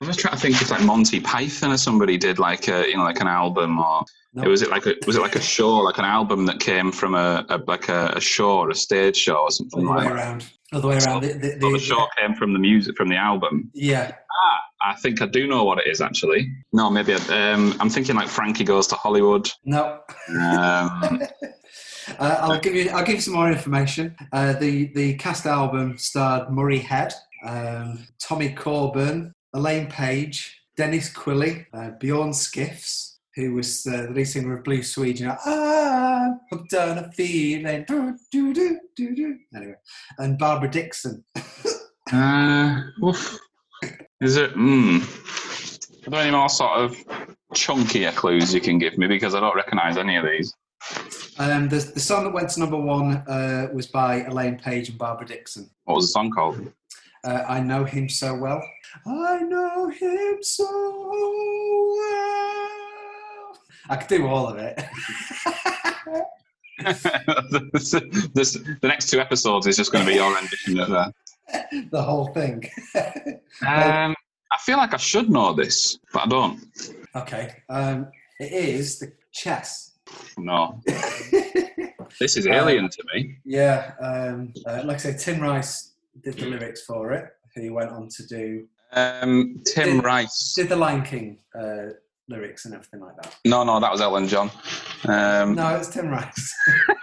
I'm 0.00 0.06
just 0.06 0.18
trying 0.20 0.34
to 0.34 0.40
think 0.40 0.60
if 0.62 0.70
like 0.70 0.82
Monty 0.82 1.20
Python 1.20 1.72
or 1.72 1.76
somebody 1.76 2.16
did 2.16 2.38
like 2.38 2.68
a 2.68 2.88
you 2.88 2.96
know 2.96 3.02
like 3.04 3.20
an 3.20 3.26
album 3.26 3.78
or 3.78 4.02
No. 4.32 4.48
was 4.48 4.62
it 4.62 4.70
like 4.70 4.86
a 4.86 4.94
was 5.06 5.16
it 5.16 5.20
like 5.20 5.36
a 5.36 5.40
show 5.42 5.76
like 5.78 5.98
an 5.98 6.04
album 6.06 6.46
that 6.46 6.58
came 6.60 6.90
from 6.90 7.14
a, 7.14 7.44
a 7.50 7.58
like 7.66 7.88
a, 7.88 8.12
a 8.16 8.20
show 8.20 8.58
or 8.60 8.70
a 8.70 8.74
stage 8.74 9.16
show 9.16 9.36
or 9.42 9.50
something 9.50 9.86
Other 9.86 9.96
like 9.98 10.08
that. 10.08 10.12
around. 10.14 10.46
Other 10.72 10.88
way 10.88 10.98
around. 10.98 11.22
The, 11.22 11.32
the, 11.34 11.52
Or 11.66 11.72
the- 11.72 11.78
the 11.78 11.78
show 11.80 12.06
came 12.18 12.34
from 12.34 12.52
the 12.52 12.58
music 12.58 12.96
from 12.96 13.08
the 13.08 13.16
album. 13.16 13.70
yeah. 13.74 14.12
Ah, 14.42 14.60
I 14.92 14.94
think 15.00 15.20
I 15.20 15.26
do 15.26 15.46
know 15.46 15.64
what 15.64 15.78
it 15.80 15.86
is 15.90 16.00
actually. 16.00 16.48
No, 16.72 16.88
maybe 16.88 17.12
I, 17.14 17.52
um, 17.52 17.74
I'm 17.80 17.90
thinking 17.90 18.16
like 18.16 18.28
Frankie 18.28 18.64
Goes 18.64 18.86
to 18.86 18.94
Hollywood. 18.94 19.50
No. 19.64 20.00
Um, 20.30 21.22
Uh, 22.18 22.38
I'll 22.40 22.58
give 22.58 22.74
you. 22.74 22.90
I'll 22.90 23.04
give 23.04 23.16
you 23.16 23.20
some 23.20 23.34
more 23.34 23.52
information. 23.52 24.16
Uh, 24.32 24.54
the 24.54 24.86
the 24.94 25.14
cast 25.14 25.46
album 25.46 25.96
starred 25.96 26.50
Murray 26.50 26.78
Head, 26.78 27.12
um, 27.46 28.04
Tommy 28.18 28.52
Körberg, 28.52 29.32
Elaine 29.54 29.86
Paige, 29.88 30.60
Denis 30.76 31.12
Quilley, 31.12 31.66
uh, 31.72 31.90
Bjorn 31.98 32.32
Skifs, 32.32 33.18
who 33.34 33.54
was 33.54 33.86
uh, 33.86 34.02
the 34.02 34.10
lead 34.10 34.24
singer 34.24 34.56
of 34.56 34.64
Blue 34.64 34.82
Swede. 34.82 35.20
You 35.20 35.26
know, 35.28 35.36
ah, 35.44 36.28
I'm 36.52 36.66
done 36.70 36.98
a 36.98 37.12
feeling. 37.12 37.84
Do, 37.86 38.16
do, 38.30 38.54
do, 38.54 38.80
do, 38.96 39.14
do. 39.14 39.38
Anyway, 39.54 39.74
and 40.18 40.38
Barbara 40.38 40.70
Dickson. 40.70 41.24
uh, 42.12 42.80
oof. 43.04 43.38
Is 44.20 44.36
it? 44.36 44.54
Mm. 44.54 46.06
Are 46.06 46.10
there 46.10 46.20
any 46.20 46.30
more 46.30 46.48
sort 46.48 46.78
of 46.78 46.96
chunkier 47.54 48.14
clues 48.14 48.54
you 48.54 48.60
can 48.60 48.78
give 48.78 48.96
me 48.98 49.06
because 49.06 49.34
I 49.34 49.40
don't 49.40 49.56
recognise 49.56 49.96
any 49.96 50.16
of 50.16 50.24
these? 50.24 50.54
Um, 51.38 51.68
the, 51.68 51.78
the 51.78 52.00
song 52.00 52.24
that 52.24 52.32
went 52.32 52.50
to 52.50 52.60
number 52.60 52.76
one 52.76 53.16
uh, 53.26 53.68
was 53.72 53.86
by 53.86 54.24
Elaine 54.24 54.58
Paige 54.58 54.90
and 54.90 54.98
Barbara 54.98 55.26
Dickson. 55.26 55.70
What 55.84 55.96
was 55.96 56.06
the 56.06 56.12
song 56.12 56.30
called? 56.30 56.70
Uh, 57.22 57.44
I 57.48 57.60
know 57.60 57.84
him 57.84 58.08
so 58.08 58.34
well. 58.34 58.62
I 59.06 59.40
know 59.42 59.88
him 59.88 60.38
so 60.42 60.64
well. 61.98 62.70
I 63.88 63.96
could 63.96 64.08
do 64.08 64.26
all 64.26 64.48
of 64.48 64.56
it. 64.58 64.82
this, 67.72 67.90
this, 68.34 68.52
the 68.52 68.88
next 68.88 69.10
two 69.10 69.20
episodes 69.20 69.66
is 69.66 69.76
just 69.76 69.92
going 69.92 70.04
to 70.04 70.10
be 70.10 70.16
your 70.16 70.34
rendition 70.34 70.80
of 70.80 70.88
that. 70.90 71.12
the 71.90 72.02
whole 72.02 72.32
thing. 72.32 72.68
Um, 73.66 74.14
I 74.52 74.56
feel 74.60 74.78
like 74.78 74.94
I 74.94 74.96
should 74.96 75.28
know 75.28 75.52
this, 75.52 75.98
but 76.14 76.22
I 76.22 76.26
don't. 76.28 76.60
okay. 77.14 77.56
Um, 77.68 78.06
it 78.38 78.52
is 78.52 78.98
the 78.98 79.12
chess. 79.32 79.98
No, 80.38 80.80
this 82.18 82.38
is 82.38 82.46
alien 82.46 82.88
to 82.88 83.04
me. 83.12 83.36
yeah. 83.44 83.92
Um, 84.00 84.54
uh, 84.66 84.80
like 84.86 84.94
I 84.96 84.98
say, 84.98 85.16
Tim 85.18 85.40
Rice 85.42 85.89
did 86.22 86.34
the 86.38 86.46
lyrics 86.46 86.82
for 86.84 87.12
it. 87.12 87.26
Who 87.54 87.62
he 87.62 87.70
went 87.70 87.90
on 87.90 88.08
to 88.16 88.26
do 88.26 88.66
Um, 88.92 89.62
Tim 89.66 89.96
Did- 89.96 90.04
Rice. 90.04 90.54
did 90.56 90.68
the 90.68 90.76
Lion 90.76 91.02
King 91.02 91.38
uh, 91.58 91.90
lyrics 92.28 92.64
and 92.64 92.74
everything 92.74 93.00
like 93.00 93.16
that. 93.22 93.36
No, 93.44 93.64
no, 93.64 93.80
that 93.80 93.90
was 93.90 94.00
Elton 94.00 94.28
John. 94.28 94.50
Um, 95.08 95.54
No, 95.54 95.76
it's 95.76 95.88
Tim 95.88 96.08
Rice. 96.08 96.54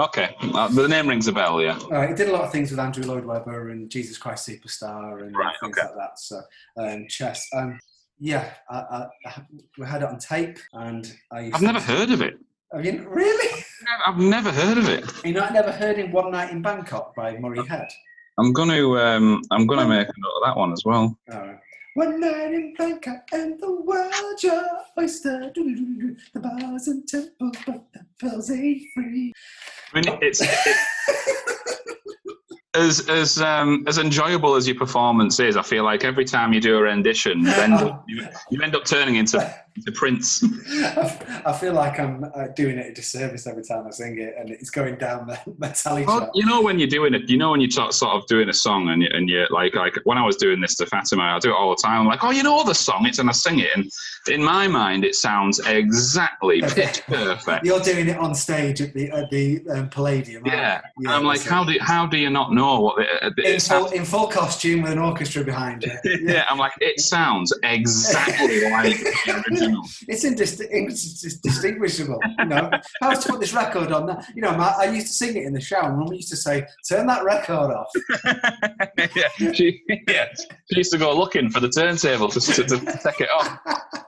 Okay, 0.00 0.34
uh, 0.54 0.66
the 0.68 0.88
name 0.88 1.06
rings 1.08 1.28
a 1.28 1.32
bell. 1.32 1.60
Yeah. 1.62 1.76
Uh, 1.92 2.06
he 2.08 2.14
did 2.14 2.28
a 2.28 2.32
lot 2.32 2.42
of 2.42 2.50
things 2.52 2.70
with 2.70 2.80
Andrew 2.80 3.04
Lloyd 3.04 3.24
Webber 3.24 3.70
and 3.70 3.88
Jesus 3.90 4.16
Christ 4.18 4.48
Superstar 4.48 5.22
and 5.22 5.36
Right, 5.36 5.54
things 5.60 5.76
okay. 5.78 5.86
like 5.86 5.96
that. 5.96 6.18
So, 6.18 6.40
um, 6.78 7.06
chess. 7.08 7.46
Um, 7.54 7.78
yeah, 8.18 8.50
I, 8.70 8.76
I, 8.76 9.06
I, 9.26 9.42
we 9.78 9.86
had 9.86 10.02
it 10.02 10.08
on 10.08 10.18
tape, 10.18 10.58
and 10.72 11.12
I. 11.30 11.50
To- 11.50 11.62
never 11.64 11.80
heard 11.80 12.10
of 12.10 12.22
it. 12.22 12.38
I 12.74 12.78
mean, 12.80 13.04
really? 13.04 13.62
I've 14.06 14.18
never 14.18 14.50
heard 14.50 14.78
of 14.78 14.88
it. 14.88 15.04
You 15.24 15.32
not 15.32 15.52
never 15.52 15.72
heard 15.72 15.98
in 15.98 16.10
One 16.10 16.32
Night 16.32 16.50
in 16.50 16.62
Bangkok 16.62 17.14
by 17.14 17.36
Murray 17.38 17.64
Head? 17.66 17.88
I'm 18.38 18.52
gonna 18.52 18.92
um, 18.92 19.42
I'm 19.50 19.66
gonna 19.66 19.88
make 19.88 20.08
a 20.08 20.12
note 20.16 20.32
of 20.36 20.42
that 20.44 20.56
one 20.56 20.72
as 20.72 20.84
well. 20.84 21.18
Right. 21.28 21.58
One 21.94 22.20
night 22.20 22.54
in 22.54 22.74
Bangkok 22.78 23.24
and 23.32 23.58
the 23.58 23.80
world's 23.80 24.44
your 24.44 24.62
oyster. 24.98 25.50
The 25.52 26.40
bars 26.40 26.86
and 26.86 27.06
temples, 27.08 27.56
but 27.66 27.84
the 27.92 28.06
pearls 28.20 28.50
ain't 28.50 28.82
free. 28.94 29.32
I 29.92 30.00
mean, 30.00 30.18
it's 30.22 30.40
it, 30.40 30.76
as 32.74 33.08
as 33.08 33.40
um, 33.40 33.84
as 33.88 33.98
enjoyable 33.98 34.54
as 34.54 34.68
your 34.68 34.76
performance 34.76 35.40
is. 35.40 35.56
I 35.56 35.62
feel 35.62 35.84
like 35.84 36.04
every 36.04 36.24
time 36.24 36.52
you 36.52 36.60
do 36.60 36.76
a 36.76 36.82
rendition, 36.82 37.42
you 37.42 37.50
end 37.50 37.74
up, 37.74 38.04
you, 38.08 38.26
you 38.50 38.62
end 38.62 38.76
up 38.76 38.84
turning 38.84 39.16
into 39.16 39.38
the 39.84 39.92
Prince. 39.92 40.42
I, 41.46 41.52
feel 41.58 41.72
like 41.72 41.98
I'm 41.98 42.24
uh, 42.34 42.48
doing 42.48 42.78
it 42.78 42.86
a 42.86 42.94
disservice 42.94 43.46
every 43.46 43.64
time 43.64 43.86
I 43.86 43.90
sing 43.90 44.18
it, 44.18 44.34
and 44.38 44.50
it's 44.50 44.70
going 44.70 44.96
down 44.96 45.26
the, 45.26 45.68
tally 45.82 46.04
Well, 46.04 46.30
you 46.34 46.46
know 46.46 46.60
when 46.60 46.78
you're 46.78 46.88
doing 46.88 47.14
it, 47.14 47.28
you 47.28 47.36
know 47.36 47.50
when 47.50 47.60
you're 47.60 47.70
sort 47.70 47.94
sort 47.94 48.14
of 48.14 48.26
doing 48.26 48.48
a 48.48 48.52
song 48.52 48.88
and 48.88 49.02
you, 49.02 49.08
and 49.12 49.28
you're 49.28 49.46
like 49.50 49.74
like 49.74 49.94
when 50.04 50.18
I 50.18 50.24
was 50.24 50.36
doing 50.36 50.60
this 50.60 50.76
to 50.76 50.86
Fatima, 50.86 51.22
I 51.22 51.38
do 51.38 51.50
it 51.50 51.54
all 51.54 51.70
the 51.70 51.82
time. 51.82 52.00
I'm 52.00 52.06
like, 52.06 52.24
oh, 52.24 52.30
you 52.30 52.42
know 52.42 52.64
the 52.64 52.74
song, 52.74 53.06
it's 53.06 53.18
and 53.18 53.28
I 53.28 53.32
sing 53.32 53.60
it, 53.60 53.70
and 53.74 53.90
in 54.28 54.42
my 54.42 54.68
mind 54.68 55.04
it 55.04 55.14
sounds 55.14 55.60
exactly 55.66 56.60
pitch 56.68 57.02
perfect. 57.06 57.64
You're 57.64 57.80
doing 57.80 58.08
it 58.08 58.18
on 58.18 58.34
stage 58.34 58.80
at 58.80 58.92
the 58.94 59.10
at 59.10 59.30
the 59.30 59.62
um, 59.70 59.88
Palladium. 59.88 60.44
aren't 60.46 60.56
Yeah. 60.56 60.80
I'm 61.08 61.24
like, 61.24 61.42
how 61.42 61.64
do 61.64 61.76
how 61.80 62.06
do 62.06 62.18
you 62.18 62.30
not 62.30 62.52
know 62.52 62.80
what 62.80 63.00
it, 63.00 63.34
it, 63.38 63.54
in 63.54 63.60
full, 63.60 63.86
in 63.90 64.04
full 64.04 64.26
costume 64.26 64.82
with 64.82 64.92
an 64.92 64.98
orchestra 64.98 65.44
behind 65.44 65.84
you. 65.84 66.18
Yeah, 66.20 66.44
I'm 66.48 66.58
like, 66.58 66.72
it 66.80 67.00
sounds 67.00 67.52
exactly 67.62 68.70
like 68.70 68.96
the. 69.72 70.04
It's 70.08 70.24
indist- 70.24 70.66
it's 70.70 71.40
dis- 71.40 71.64
You 72.38 72.44
know, 72.46 72.70
how 73.00 73.14
to 73.14 73.28
put 73.28 73.40
this 73.40 73.52
record 73.52 73.92
on 73.92 74.06
that? 74.06 74.26
You 74.34 74.42
know, 74.42 74.52
my, 74.52 74.74
I 74.78 74.84
used 74.84 75.08
to 75.08 75.12
sing 75.12 75.36
it 75.36 75.44
in 75.44 75.52
the 75.52 75.60
shower. 75.60 75.90
And 75.90 75.98
Mum 75.98 76.12
used 76.12 76.30
to 76.30 76.36
say, 76.36 76.66
"Turn 76.88 77.06
that 77.06 77.24
record 77.24 77.72
off." 77.72 77.88
yeah, 79.14 79.52
she, 79.52 79.82
yeah, 80.08 80.26
she 80.70 80.76
used 80.76 80.92
to 80.92 80.98
go 80.98 81.16
looking 81.16 81.50
for 81.50 81.60
the 81.60 81.68
turntable 81.68 82.28
to, 82.28 82.40
to, 82.40 82.64
to 82.64 82.78
take 83.02 83.20
it 83.20 83.30
off. 83.30 83.58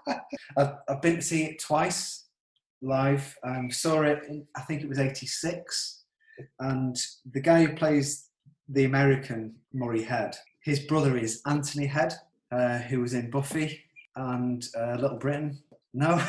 I've, 0.56 0.72
I've 0.88 1.02
been 1.02 1.16
to 1.16 1.22
see 1.22 1.44
it 1.44 1.60
twice 1.60 2.26
live. 2.82 3.36
Um, 3.44 3.70
saw 3.70 4.02
it, 4.02 4.22
in, 4.28 4.46
I 4.56 4.62
think 4.62 4.82
it 4.82 4.88
was 4.88 4.98
'86, 4.98 6.04
and 6.60 6.96
the 7.30 7.40
guy 7.40 7.64
who 7.64 7.74
plays 7.74 8.26
the 8.68 8.84
American 8.84 9.56
Murray 9.72 10.02
Head, 10.02 10.36
his 10.62 10.80
brother 10.80 11.16
is 11.16 11.42
Anthony 11.46 11.86
Head, 11.86 12.14
uh, 12.52 12.78
who 12.78 13.00
was 13.00 13.14
in 13.14 13.30
Buffy 13.30 13.84
and 14.28 14.64
uh, 14.78 14.96
Little 14.98 15.16
Britain. 15.18 15.58
No. 15.94 16.22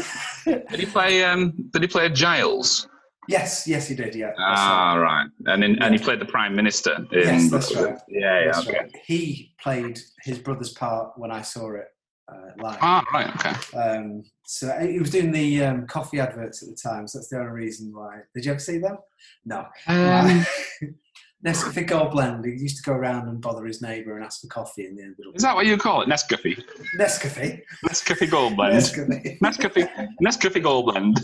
Did 0.44 0.80
he 0.80 0.86
play? 0.86 1.22
Um, 1.24 1.52
did 1.72 1.82
he 1.82 1.88
play 1.88 2.08
Giles? 2.10 2.88
yes, 3.28 3.66
yes, 3.66 3.88
he 3.88 3.94
did. 3.94 4.14
Yeah. 4.14 4.32
Ah, 4.38 4.94
right. 4.96 5.28
And 5.46 5.64
in, 5.64 5.80
and 5.82 5.94
he 5.94 5.98
played 6.02 6.20
the 6.20 6.26
prime 6.26 6.54
minister. 6.54 6.94
In, 6.94 7.06
Yes, 7.12 7.50
that's 7.50 7.74
right. 7.74 7.96
Yeah, 8.08 8.40
yeah. 8.40 8.46
That's 8.46 8.68
Okay. 8.68 8.78
right. 8.78 8.96
He 9.06 9.54
played 9.62 9.98
his 10.22 10.38
brother's 10.38 10.72
part 10.72 11.12
when 11.16 11.30
I 11.30 11.40
saw 11.42 11.72
it 11.74 11.86
uh, 12.30 12.50
live. 12.58 12.78
Ah, 12.82 13.04
right. 13.14 13.28
Okay. 13.36 13.78
Um, 13.78 14.24
so 14.44 14.68
he 14.80 14.98
was 14.98 15.10
doing 15.10 15.30
the 15.32 15.64
um, 15.64 15.86
coffee 15.86 16.20
adverts 16.20 16.62
at 16.62 16.68
the 16.68 16.76
time, 16.76 17.06
so 17.08 17.18
that's 17.18 17.28
the 17.28 17.38
only 17.38 17.52
reason 17.52 17.92
why. 17.94 18.18
Did 18.34 18.44
you 18.44 18.50
ever 18.50 18.60
see 18.60 18.78
them? 18.78 18.98
No. 19.46 19.66
Um, 19.86 20.44
Nescafe 21.44 21.86
Gold 21.86 22.12
Blend. 22.12 22.44
He 22.44 22.52
used 22.52 22.78
to 22.78 22.82
go 22.82 22.92
around 22.92 23.28
and 23.28 23.40
bother 23.40 23.64
his 23.64 23.82
neighbour 23.82 24.16
and 24.16 24.24
ask 24.24 24.40
for 24.40 24.46
coffee 24.46 24.86
in 24.86 24.96
the 24.96 25.02
end. 25.02 25.16
is 25.34 25.42
that 25.42 25.54
what 25.54 25.66
you 25.66 25.76
call 25.76 26.02
it? 26.02 26.08
Nescafe. 26.08 26.62
Nescafe? 26.98 27.60
Nescafe 27.86 28.30
Gold 28.30 28.56
Blend. 28.56 28.74
Nescafe. 28.74 29.38
Nescafe. 29.40 30.08
Nescafe 30.22 30.62
Gold 30.62 30.86
Blend. 30.86 31.20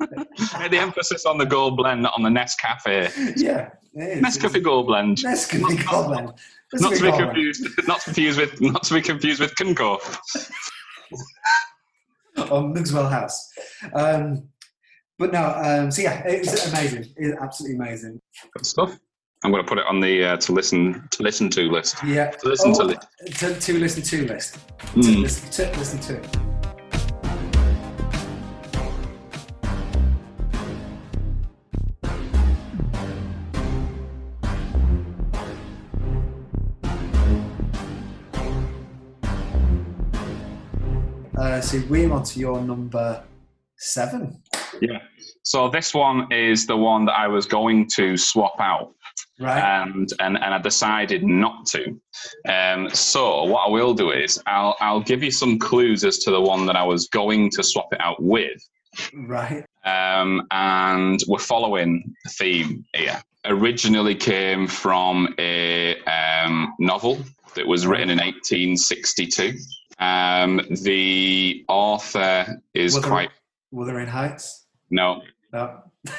the 0.00 0.78
emphasis 0.78 1.26
on 1.26 1.36
the 1.36 1.44
gold 1.44 1.76
blend, 1.76 2.02
not 2.02 2.14
on 2.16 2.22
the 2.22 2.30
Nescafe. 2.30 3.12
yeah, 3.36 3.68
it 3.92 4.18
is. 4.18 4.22
Nescafe 4.24 4.62
Gold 4.62 4.86
Blend. 4.86 5.18
Nescafe 5.18 5.90
Gold 5.90 6.06
Blend. 6.06 6.32
Not 6.72 6.94
to 6.94 7.02
be 7.02 7.08
Nescafe 7.08 7.10
Gold 7.10 7.18
Blend. 7.18 7.18
confused. 7.18 7.68
Not 7.86 8.02
confused 8.02 8.40
with. 8.40 8.60
Not 8.62 8.82
to 8.84 8.94
be 8.94 9.02
confused 9.02 9.40
with 9.40 9.54
Kenco. 9.56 9.98
on 12.50 12.72
Maxwell 12.72 13.08
House. 13.08 13.52
Um, 13.92 14.48
but 15.18 15.32
no, 15.32 15.52
um, 15.54 15.90
so 15.90 16.00
yeah, 16.02 16.26
it 16.26 16.40
was 16.40 16.72
amazing. 16.72 17.04
It 17.16 17.26
was 17.26 17.34
absolutely 17.42 17.76
amazing. 17.76 18.20
Good 18.54 18.64
stuff. 18.64 18.98
I'm 19.42 19.50
going 19.50 19.62
to 19.64 19.68
put 19.68 19.78
it 19.78 19.86
on 19.86 20.00
the 20.00 20.24
uh, 20.24 20.36
to 20.36 20.52
listen 20.52 21.02
to 21.12 21.22
listen 21.22 21.48
to 21.50 21.62
list. 21.70 21.96
Yeah. 22.04 22.30
To 22.30 22.48
listen 22.48 22.74
to 22.74 22.82
Oh, 22.82 22.86
li- 22.86 22.96
to, 23.38 23.58
to 23.58 23.78
listen 23.78 24.02
to 24.02 24.26
list. 24.26 24.54
To 24.54 24.86
Mm. 25.00 25.22
listen 25.22 25.50
to 25.72 25.78
listen 25.78 25.98
to. 26.00 26.20
Uh, 41.38 41.60
so 41.60 41.80
we're 41.88 42.12
on 42.12 42.22
to 42.24 42.38
your 42.40 42.60
number 42.60 43.22
seven, 43.76 44.42
Yeah. 44.80 44.98
So 45.42 45.68
this 45.70 45.94
one 45.94 46.30
is 46.32 46.66
the 46.66 46.76
one 46.76 47.06
that 47.06 47.12
I 47.18 47.26
was 47.26 47.46
going 47.46 47.88
to 47.96 48.16
swap 48.16 48.54
out. 48.60 48.92
Right? 49.40 49.82
and 49.82 50.12
and 50.20 50.36
and 50.36 50.54
I 50.54 50.58
decided 50.58 51.24
not 51.24 51.66
to. 51.66 52.00
Um, 52.48 52.90
so 52.90 53.44
what 53.44 53.66
I 53.66 53.70
will 53.70 53.94
do 53.94 54.10
is 54.10 54.40
I'll 54.46 54.76
I'll 54.80 55.00
give 55.00 55.22
you 55.22 55.30
some 55.30 55.58
clues 55.58 56.04
as 56.04 56.18
to 56.20 56.30
the 56.30 56.40
one 56.40 56.66
that 56.66 56.76
I 56.76 56.82
was 56.84 57.08
going 57.08 57.50
to 57.50 57.62
swap 57.62 57.88
it 57.92 58.00
out 58.00 58.22
with, 58.22 58.60
right. 59.14 59.64
um, 59.84 60.46
and 60.50 61.20
we're 61.28 61.38
following 61.38 62.14
the 62.24 62.30
theme 62.30 62.84
here. 62.94 63.22
Originally 63.46 64.14
came 64.14 64.66
from 64.66 65.34
a 65.38 65.96
um, 66.04 66.74
novel 66.78 67.18
that 67.54 67.66
was 67.66 67.86
written 67.86 68.10
in 68.10 68.18
1862. 68.18 69.54
Um, 69.98 70.60
the 70.82 71.64
author 71.68 72.60
is 72.74 72.94
Wuthering- 72.94 73.10
quite 73.10 73.30
Wuthering 73.70 74.06
Heights. 74.08 74.66
no. 74.90 75.22
No. 75.52 75.82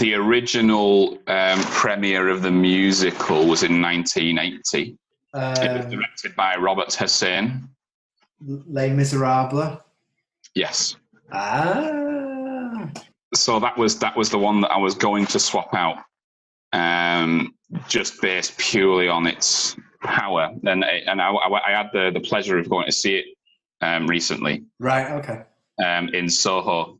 The 0.00 0.14
original 0.14 1.18
um, 1.26 1.60
premiere 1.64 2.28
of 2.30 2.40
the 2.40 2.50
musical 2.50 3.46
was 3.46 3.62
in 3.62 3.82
1980. 3.82 4.80
It 4.80 4.96
was 5.34 5.58
Um, 5.84 5.90
directed 5.90 6.34
by 6.34 6.56
Robert 6.56 6.94
Hossein. 6.94 7.68
Les 8.40 8.88
Miserables. 8.94 9.78
Yes. 10.54 10.96
Ah. 11.30 12.88
So 13.34 13.60
that 13.60 13.76
was 13.76 13.98
that 13.98 14.16
was 14.16 14.30
the 14.30 14.38
one 14.38 14.62
that 14.62 14.70
I 14.72 14.78
was 14.78 14.94
going 14.94 15.26
to 15.26 15.38
swap 15.38 15.74
out, 15.74 15.98
um, 16.72 17.54
just 17.86 18.22
based 18.22 18.56
purely 18.56 19.06
on 19.08 19.26
its 19.26 19.76
power. 20.02 20.50
And 20.64 20.82
and 20.82 21.20
I, 21.20 21.28
I, 21.30 21.60
I 21.68 21.70
had 21.76 21.90
the, 21.92 22.10
the 22.10 22.20
pleasure 22.20 22.58
of 22.58 22.70
going 22.70 22.86
to 22.86 22.92
see 22.92 23.16
it 23.16 23.26
um, 23.82 24.06
recently 24.06 24.64
Right. 24.78 25.10
Okay. 25.18 25.42
um, 25.84 26.08
in 26.08 26.30
Soho, 26.30 26.98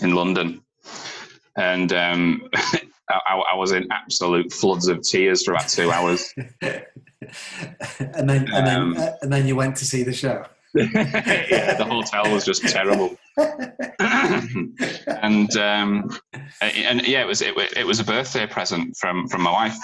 in 0.00 0.14
London, 0.14 0.62
and 1.60 1.92
um, 1.92 2.48
I, 3.10 3.42
I 3.52 3.56
was 3.56 3.72
in 3.72 3.86
absolute 3.90 4.52
floods 4.52 4.88
of 4.88 5.02
tears 5.02 5.44
for 5.44 5.52
about 5.52 5.68
two 5.68 5.90
hours. 5.96 6.32
and 6.60 8.28
then 8.28 8.48
and 8.52 8.66
then 8.66 8.76
Um, 8.76 8.96
uh, 8.96 9.08
and 9.22 9.32
then 9.32 9.46
you 9.46 9.56
went 9.56 9.76
to 9.76 9.84
see 9.84 10.02
the 10.02 10.12
show. 10.12 10.44
yeah, 10.74 11.74
the 11.78 11.84
hotel 11.84 12.32
was 12.32 12.44
just 12.44 12.62
terrible. 12.68 13.16
and 13.36 15.56
um, 15.56 16.10
and 16.60 17.06
yeah, 17.06 17.22
it 17.22 17.26
was 17.26 17.42
it, 17.42 17.54
it 17.76 17.86
was 17.86 18.00
a 18.00 18.04
birthday 18.04 18.46
present 18.46 18.96
from 18.96 19.26
from 19.28 19.42
my 19.42 19.50
wife, 19.52 19.76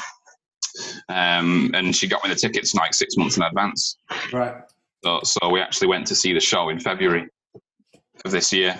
um, 1.09 1.71
and 1.75 1.95
she 1.95 2.07
got 2.07 2.23
me 2.25 2.31
the 2.31 2.37
tickets 2.37 2.75
like 2.75 2.95
six 2.95 3.17
months 3.17 3.37
in 3.37 3.43
advance. 3.43 3.99
right. 4.33 4.57
So 5.05 5.21
so 5.25 5.49
we 5.49 5.61
actually 5.61 5.89
went 5.89 6.07
to 6.09 6.15
see 6.15 6.33
the 6.33 6.41
show 6.41 6.69
in 6.69 6.81
February 6.81 7.29
of 8.25 8.31
this 8.31 8.53
year, 8.53 8.79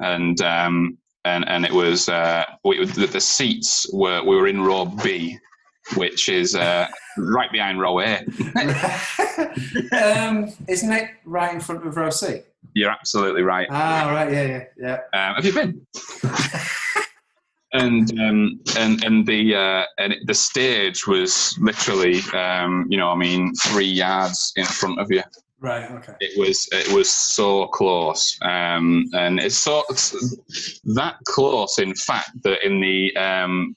and 0.00 0.40
um, 0.42 0.98
and 1.24 1.48
and 1.48 1.64
it 1.64 1.72
was 1.72 2.08
uh, 2.08 2.44
we, 2.64 2.84
the, 2.84 3.06
the 3.06 3.20
seats 3.20 3.86
were 3.92 4.22
we 4.24 4.36
were 4.36 4.48
in 4.48 4.60
row 4.60 4.84
B, 4.84 5.38
which 5.96 6.28
is 6.28 6.54
uh, 6.54 6.88
right 7.16 7.50
behind 7.52 7.80
row 7.80 8.00
A. 8.00 8.18
um, 9.92 10.52
isn't 10.68 10.92
it 10.92 11.10
right 11.24 11.54
in 11.54 11.60
front 11.60 11.86
of 11.86 11.96
row 11.96 12.10
C? 12.10 12.42
You're 12.74 12.90
absolutely 12.90 13.42
right. 13.42 13.68
Ah, 13.70 14.10
right. 14.10 14.32
Yeah. 14.32 14.64
Yeah. 14.78 14.98
Yeah. 15.12 15.28
Um, 15.28 15.34
have 15.34 15.44
you 15.44 15.52
been? 15.52 15.86
and 17.72 18.20
um, 18.20 18.60
and 18.78 19.04
and 19.04 19.26
the 19.26 19.54
uh, 19.54 19.84
and 19.98 20.14
the 20.26 20.34
stage 20.34 21.06
was 21.06 21.56
literally, 21.60 22.20
um, 22.34 22.86
you 22.88 22.98
know, 22.98 23.10
I 23.10 23.16
mean, 23.16 23.52
three 23.54 23.86
yards 23.86 24.52
in 24.56 24.64
front 24.64 25.00
of 25.00 25.10
you. 25.10 25.22
Right. 25.62 25.88
Okay. 25.92 26.14
It 26.18 26.36
was 26.36 26.68
it 26.72 26.92
was 26.92 27.08
so 27.08 27.68
close, 27.68 28.36
um, 28.42 29.04
and 29.14 29.38
it's 29.38 29.56
so 29.56 29.84
it's 29.90 30.10
that 30.96 31.14
close, 31.24 31.78
in 31.78 31.94
fact, 31.94 32.30
that 32.42 32.66
in 32.66 32.80
the 32.80 33.16
um, 33.16 33.76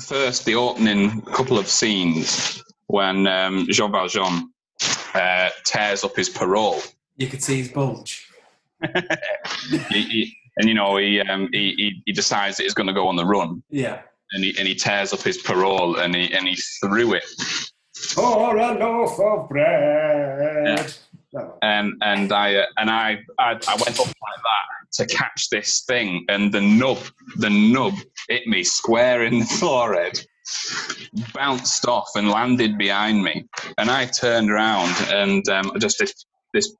first 0.00 0.44
the 0.44 0.54
opening 0.54 1.22
couple 1.22 1.58
of 1.58 1.66
scenes 1.66 2.62
when 2.88 3.26
um, 3.26 3.66
Jean 3.70 3.90
Valjean 3.90 4.52
uh, 5.14 5.48
tears 5.64 6.04
up 6.04 6.14
his 6.14 6.28
parole. 6.28 6.82
You 7.16 7.26
could 7.28 7.42
see 7.42 7.56
his 7.56 7.68
bulge. 7.68 8.28
he, 9.90 10.02
he, 10.02 10.36
and 10.58 10.68
you 10.68 10.74
know 10.74 10.98
he, 10.98 11.20
um, 11.22 11.48
he 11.52 11.72
he 11.78 12.02
he 12.04 12.12
decides 12.12 12.58
that 12.58 12.64
he's 12.64 12.74
going 12.74 12.86
to 12.86 12.92
go 12.92 13.08
on 13.08 13.16
the 13.16 13.24
run, 13.24 13.62
Yeah. 13.70 14.02
and 14.32 14.44
he 14.44 14.54
and 14.58 14.68
he 14.68 14.74
tears 14.74 15.14
up 15.14 15.22
his 15.22 15.38
parole, 15.38 15.96
and 16.00 16.14
he 16.14 16.32
and 16.34 16.46
he 16.46 16.54
threw 16.82 17.14
it, 17.14 17.24
For 18.14 18.56
a 18.56 18.78
loaf 18.78 19.18
of 19.20 19.48
bread. 19.48 20.94
Oh, 21.36 21.58
and 21.62 21.92
and 22.02 22.32
I 22.32 22.54
uh, 22.54 22.66
and 22.78 22.90
I, 22.90 23.18
I 23.38 23.50
I 23.68 23.74
went 23.74 24.00
up 24.00 24.06
like 24.06 24.42
that 24.48 24.92
to 24.92 25.06
catch 25.06 25.50
this 25.50 25.82
thing, 25.82 26.24
and 26.28 26.52
the 26.52 26.60
nub 26.60 26.98
the 27.36 27.50
nub 27.50 27.94
hit 28.28 28.46
me 28.46 28.64
square 28.64 29.24
in 29.24 29.40
the 29.40 29.44
forehead, 29.60 30.18
bounced 31.34 31.86
off 31.86 32.08
and 32.14 32.30
landed 32.30 32.78
behind 32.78 33.22
me, 33.22 33.46
and 33.76 33.90
I 33.90 34.06
turned 34.06 34.50
around, 34.50 34.94
and 35.10 35.46
um, 35.48 35.72
just 35.78 35.98
this 35.98 36.14
this 36.54 36.72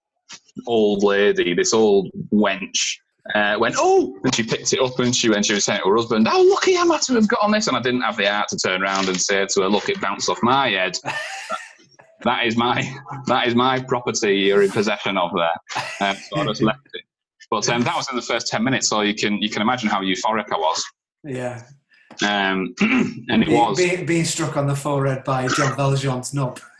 old 0.67 1.03
lady, 1.03 1.53
this 1.53 1.75
old 1.75 2.11
wench, 2.33 2.97
uh, 3.35 3.57
went, 3.59 3.75
oh, 3.79 4.17
and 4.25 4.35
she 4.35 4.43
picked 4.43 4.73
it 4.73 4.81
up 4.81 4.99
and 4.99 5.15
she 5.15 5.29
went, 5.29 5.45
she 5.45 5.55
was 5.55 5.65
saying 5.65 5.81
to 5.83 5.89
her 5.89 5.97
husband, 5.97 6.27
oh, 6.31 6.49
lucky 6.51 6.77
am 6.77 6.91
I 6.93 6.99
to 6.99 7.15
have 7.15 7.29
got 7.29 7.43
on 7.43 7.51
this. 7.51 7.67
And 7.67 7.77
I 7.77 7.81
didn't 7.81 8.01
have 8.01 8.17
the 8.17 8.27
heart 8.27 8.49
to 8.49 8.57
turn 8.57 8.83
around 8.83 9.09
and 9.09 9.21
say 9.21 9.47
to 9.47 9.63
her, 9.63 9.69
look, 9.69 9.89
it 9.89 10.01
bounced 10.01 10.29
off 10.29 10.39
my 10.43 10.71
head. 10.71 10.97
that 12.25 12.47
is 12.47 12.57
my 12.57 12.83
that 13.27 13.47
is 13.47 13.55
my 13.55 13.81
property 13.81 14.35
you're 14.37 14.63
in 14.63 14.71
possession 14.71 15.17
of 15.17 15.31
there. 15.35 16.09
Um, 16.09 16.17
so 16.17 16.41
I 16.41 16.45
just 16.47 16.63
left 16.63 16.81
it. 16.95 17.05
But 17.51 17.69
um, 17.71 17.83
that 17.83 17.97
was 17.97 18.09
in 18.11 18.17
the 18.17 18.23
first 18.23 18.49
ten 18.49 18.63
minutes, 18.63 18.89
so 18.89 19.01
you 19.03 19.15
can 19.15 19.41
you 19.41 19.49
can 19.49 19.63
imagine 19.63 19.89
how 19.89 20.03
euphoric 20.03 20.47
I 20.53 20.59
was. 20.59 20.85
Yeah. 21.25 21.63
Um, 22.23 22.75
and 22.81 23.43
it 23.43 23.47
Being, 23.47 23.59
was 23.59 23.79
being, 23.79 24.07
being 24.07 24.25
struck 24.25 24.57
on 24.57 24.67
the 24.67 24.75
forehead 24.75 25.25
by 25.25 25.47
John 25.49 25.77
Valjean's 25.77 26.35
knob. 26.35 26.61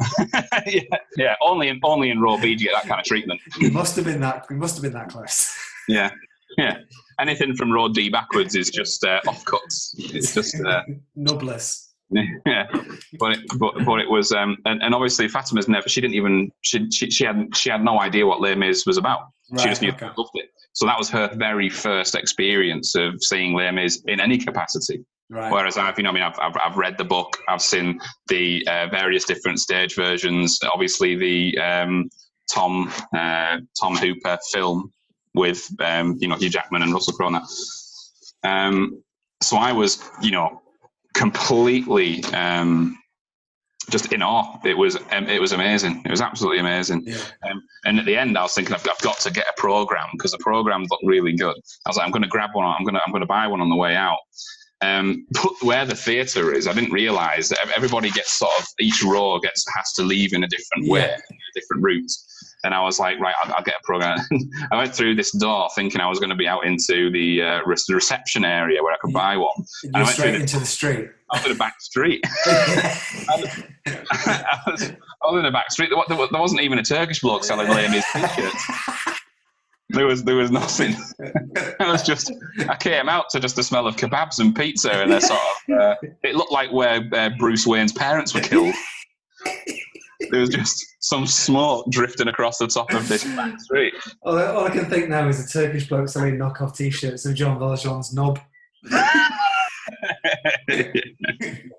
yeah, 0.66 0.80
yeah, 1.16 1.34
only 1.40 1.68
in 1.68 1.80
only 1.84 2.10
in 2.10 2.20
raw 2.20 2.36
get 2.36 2.58
that 2.72 2.86
kind 2.86 3.00
of 3.00 3.04
treatment. 3.04 3.40
It 3.60 3.72
must 3.72 3.96
have 3.96 4.04
been 4.04 4.20
that. 4.20 4.46
It 4.50 4.54
must 4.54 4.76
have 4.76 4.82
been 4.82 4.92
that 4.92 5.08
close. 5.08 5.56
Yeah, 5.88 6.10
yeah. 6.58 6.78
Anything 7.20 7.54
from 7.54 7.72
raw 7.72 7.88
D 7.88 8.08
backwards 8.08 8.56
is 8.56 8.70
just 8.70 9.04
uh, 9.04 9.20
offcuts. 9.26 9.94
It's 9.96 10.34
just 10.34 10.56
uh, 10.64 10.82
Nubless. 11.16 11.90
yeah, 12.46 12.66
but 13.18 13.32
it, 13.32 13.40
but 13.58 13.74
but 13.84 13.98
it 13.98 14.08
was 14.08 14.30
um 14.30 14.58
and, 14.66 14.82
and 14.82 14.94
obviously 14.94 15.26
Fatima's 15.26 15.68
never 15.68 15.88
she 15.88 16.00
didn't 16.02 16.14
even 16.14 16.50
she 16.60 16.88
she, 16.90 17.10
she 17.10 17.24
had 17.24 17.48
she 17.56 17.70
had 17.70 17.82
no 17.82 17.98
idea 17.98 18.26
what 18.26 18.40
Les 18.40 18.54
Mis 18.54 18.86
was 18.86 18.98
about. 18.98 19.28
Right, 19.50 19.60
she 19.60 19.68
just 19.68 19.82
knew 19.82 19.90
okay. 19.90 20.10
loved 20.16 20.30
it. 20.34 20.50
So 20.74 20.86
that 20.86 20.98
was 20.98 21.08
her 21.10 21.30
very 21.34 21.70
first 21.70 22.14
experience 22.14 22.94
of 22.94 23.22
seeing 23.22 23.54
Les 23.54 23.70
Mis 23.70 24.02
in 24.06 24.20
any 24.20 24.38
capacity. 24.38 25.04
Right. 25.30 25.50
Whereas 25.50 25.78
I've, 25.78 25.96
you 25.96 26.04
know, 26.04 26.10
I 26.10 26.12
mean, 26.12 26.22
I've, 26.22 26.38
I've, 26.38 26.56
I've 26.62 26.76
read 26.76 26.98
the 26.98 27.04
book, 27.04 27.38
I've 27.48 27.62
seen 27.62 27.98
the 28.28 28.66
uh, 28.68 28.88
various 28.88 29.24
different 29.24 29.58
stage 29.58 29.94
versions. 29.94 30.58
Obviously, 30.72 31.16
the 31.16 31.58
um, 31.58 32.10
Tom 32.52 32.92
uh, 33.16 33.58
Tom 33.80 33.96
Hooper 33.96 34.38
film 34.52 34.92
with 35.34 35.68
um, 35.80 36.16
you 36.20 36.28
know 36.28 36.36
Hugh 36.36 36.50
Jackman 36.50 36.82
and 36.82 36.92
Russell 36.92 37.14
Crowe. 37.14 37.38
Um, 38.44 39.02
so 39.42 39.56
I 39.56 39.72
was, 39.72 40.02
you 40.22 40.30
know, 40.30 40.62
completely 41.14 42.24
um, 42.26 42.98
just 43.90 44.12
in 44.12 44.22
awe. 44.22 44.58
It 44.64 44.76
was 44.76 44.96
um, 45.12 45.28
it 45.28 45.40
was 45.40 45.52
amazing. 45.52 46.02
It 46.04 46.10
was 46.10 46.20
absolutely 46.20 46.60
amazing. 46.60 47.04
Yeah. 47.06 47.16
Um, 47.50 47.62
and 47.84 47.98
at 47.98 48.06
the 48.06 48.16
end, 48.16 48.38
I 48.38 48.42
was 48.42 48.54
thinking, 48.54 48.74
I've, 48.74 48.86
I've 48.88 49.00
got 49.00 49.18
to 49.20 49.30
get 49.30 49.46
a 49.46 49.60
program 49.60 50.08
because 50.12 50.32
the 50.32 50.38
program 50.38 50.84
looked 50.90 51.04
really 51.04 51.34
good. 51.34 51.56
I 51.84 51.88
was 51.88 51.96
like, 51.96 52.06
I'm 52.06 52.12
going 52.12 52.22
to 52.22 52.28
grab 52.28 52.50
one. 52.54 52.66
I'm 52.66 52.84
going 52.84 52.94
to 52.94 53.02
I'm 53.04 53.12
going 53.12 53.22
to 53.22 53.26
buy 53.26 53.46
one 53.46 53.60
on 53.60 53.68
the 53.68 53.76
way 53.76 53.96
out. 53.96 54.18
Um, 54.84 55.26
but 55.32 55.52
where 55.62 55.84
the 55.84 55.94
theatre 55.94 56.52
is, 56.52 56.66
I 56.66 56.72
didn't 56.72 56.92
realise 56.92 57.48
that 57.48 57.58
everybody 57.74 58.10
gets 58.10 58.32
sort 58.34 58.52
of 58.58 58.66
each 58.80 59.02
row 59.02 59.38
gets 59.40 59.64
has 59.76 59.92
to 59.94 60.02
leave 60.02 60.32
in 60.32 60.44
a 60.44 60.48
different 60.48 60.88
way, 60.88 61.00
Yeah. 61.00 61.16
a 61.16 61.52
different 61.60 61.82
route. 61.82 62.10
And 62.64 62.72
I 62.72 62.80
was 62.82 62.98
like, 62.98 63.18
right, 63.20 63.34
I'll, 63.44 63.54
I'll 63.56 63.62
get 63.62 63.74
a 63.74 63.84
program. 63.84 64.18
I 64.72 64.76
went 64.78 64.94
through 64.94 65.16
this 65.16 65.32
door 65.32 65.68
thinking 65.74 66.00
I 66.00 66.08
was 66.08 66.18
going 66.18 66.30
to 66.30 66.34
be 66.36 66.48
out 66.48 66.64
into 66.64 67.10
the, 67.10 67.42
uh, 67.42 67.60
re- 67.66 67.76
reception 67.90 68.42
area 68.44 68.82
where 68.82 68.94
I 68.94 68.96
could 68.96 69.10
Yeah. 69.10 69.18
buy 69.20 69.36
one. 69.36 69.50
You 69.82 69.90
I 69.94 69.98
went 70.02 70.08
straight 70.14 70.34
into 70.36 70.58
the 70.58 70.64
street. 70.66 71.10
Was 71.34 71.44
in 71.46 71.52
the 71.52 71.58
back 71.58 71.80
street. 71.80 72.20
I, 72.46 73.40
was, 74.66 74.82
I 74.92 75.30
was 75.30 75.38
in 75.38 75.42
the 75.42 75.50
back 75.50 75.70
street. 75.72 75.90
There, 75.90 76.16
there 76.16 76.28
there 76.30 76.40
wasn't 76.40 76.60
even 76.60 76.78
a 76.78 76.82
Turkish 76.82 77.20
bloke 77.20 77.42
selling 77.44 77.68
ladies 77.68 78.04
t-shirts. 78.12 78.64
There 79.94 80.06
was 80.06 80.24
there 80.24 80.36
was 80.36 80.50
nothing. 80.50 80.94
I 81.80 81.90
was 81.90 82.02
just 82.02 82.32
I 82.68 82.76
came 82.76 83.08
out 83.08 83.30
to 83.30 83.40
just 83.40 83.56
the 83.56 83.62
smell 83.62 83.86
of 83.86 83.96
kebabs 83.96 84.40
and 84.40 84.54
pizza, 84.54 84.92
and 84.92 85.12
a 85.12 85.20
sort 85.20 85.40
of 85.40 85.78
uh, 85.78 85.94
it 86.22 86.34
looked 86.34 86.52
like 86.52 86.72
where 86.72 87.08
uh, 87.12 87.30
Bruce 87.38 87.66
Wayne's 87.66 87.92
parents 87.92 88.34
were 88.34 88.40
killed. 88.40 88.74
There 90.30 90.40
was 90.40 90.50
just 90.50 90.84
some 91.00 91.26
smoke 91.26 91.90
drifting 91.90 92.28
across 92.28 92.58
the 92.58 92.66
top 92.66 92.92
of 92.92 93.08
this 93.08 93.24
back 93.36 93.60
street. 93.60 93.94
all, 94.22 94.38
I, 94.38 94.46
all 94.46 94.66
I 94.66 94.70
can 94.70 94.86
think 94.86 95.08
now 95.08 95.28
is 95.28 95.44
a 95.44 95.48
Turkish 95.48 95.88
bloke 95.88 96.08
selling 96.08 96.36
knockoff 96.36 96.76
T-shirts 96.76 97.26
of 97.26 97.34
John 97.34 97.58
Valjean's 97.58 98.14
knob. 98.14 98.40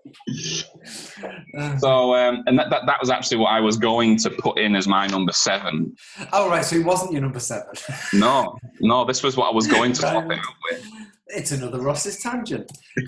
Uh, 1.57 1.77
so 1.77 2.13
um, 2.15 2.43
and 2.47 2.57
that, 2.59 2.69
that 2.69 2.81
that 2.85 2.99
was 2.99 3.09
actually 3.09 3.37
what 3.37 3.49
I 3.51 3.59
was 3.59 3.77
going 3.77 4.17
to 4.17 4.29
put 4.29 4.57
in 4.59 4.75
as 4.75 4.87
my 4.87 5.07
number 5.07 5.31
seven. 5.31 5.95
oh 6.33 6.49
right, 6.49 6.65
so 6.65 6.77
he 6.77 6.83
wasn't 6.83 7.11
your 7.11 7.21
number 7.21 7.39
seven. 7.39 7.73
No, 8.13 8.57
no, 8.81 9.05
this 9.05 9.23
was 9.23 9.37
what 9.37 9.51
I 9.51 9.53
was 9.53 9.67
going 9.67 9.93
to 9.93 10.01
swap 10.01 10.25
it 10.31 10.39
out 10.39 10.53
with. 10.69 10.85
it's 11.27 11.51
another 11.51 11.79
Ross's 11.79 12.17
tangent. 12.21 12.71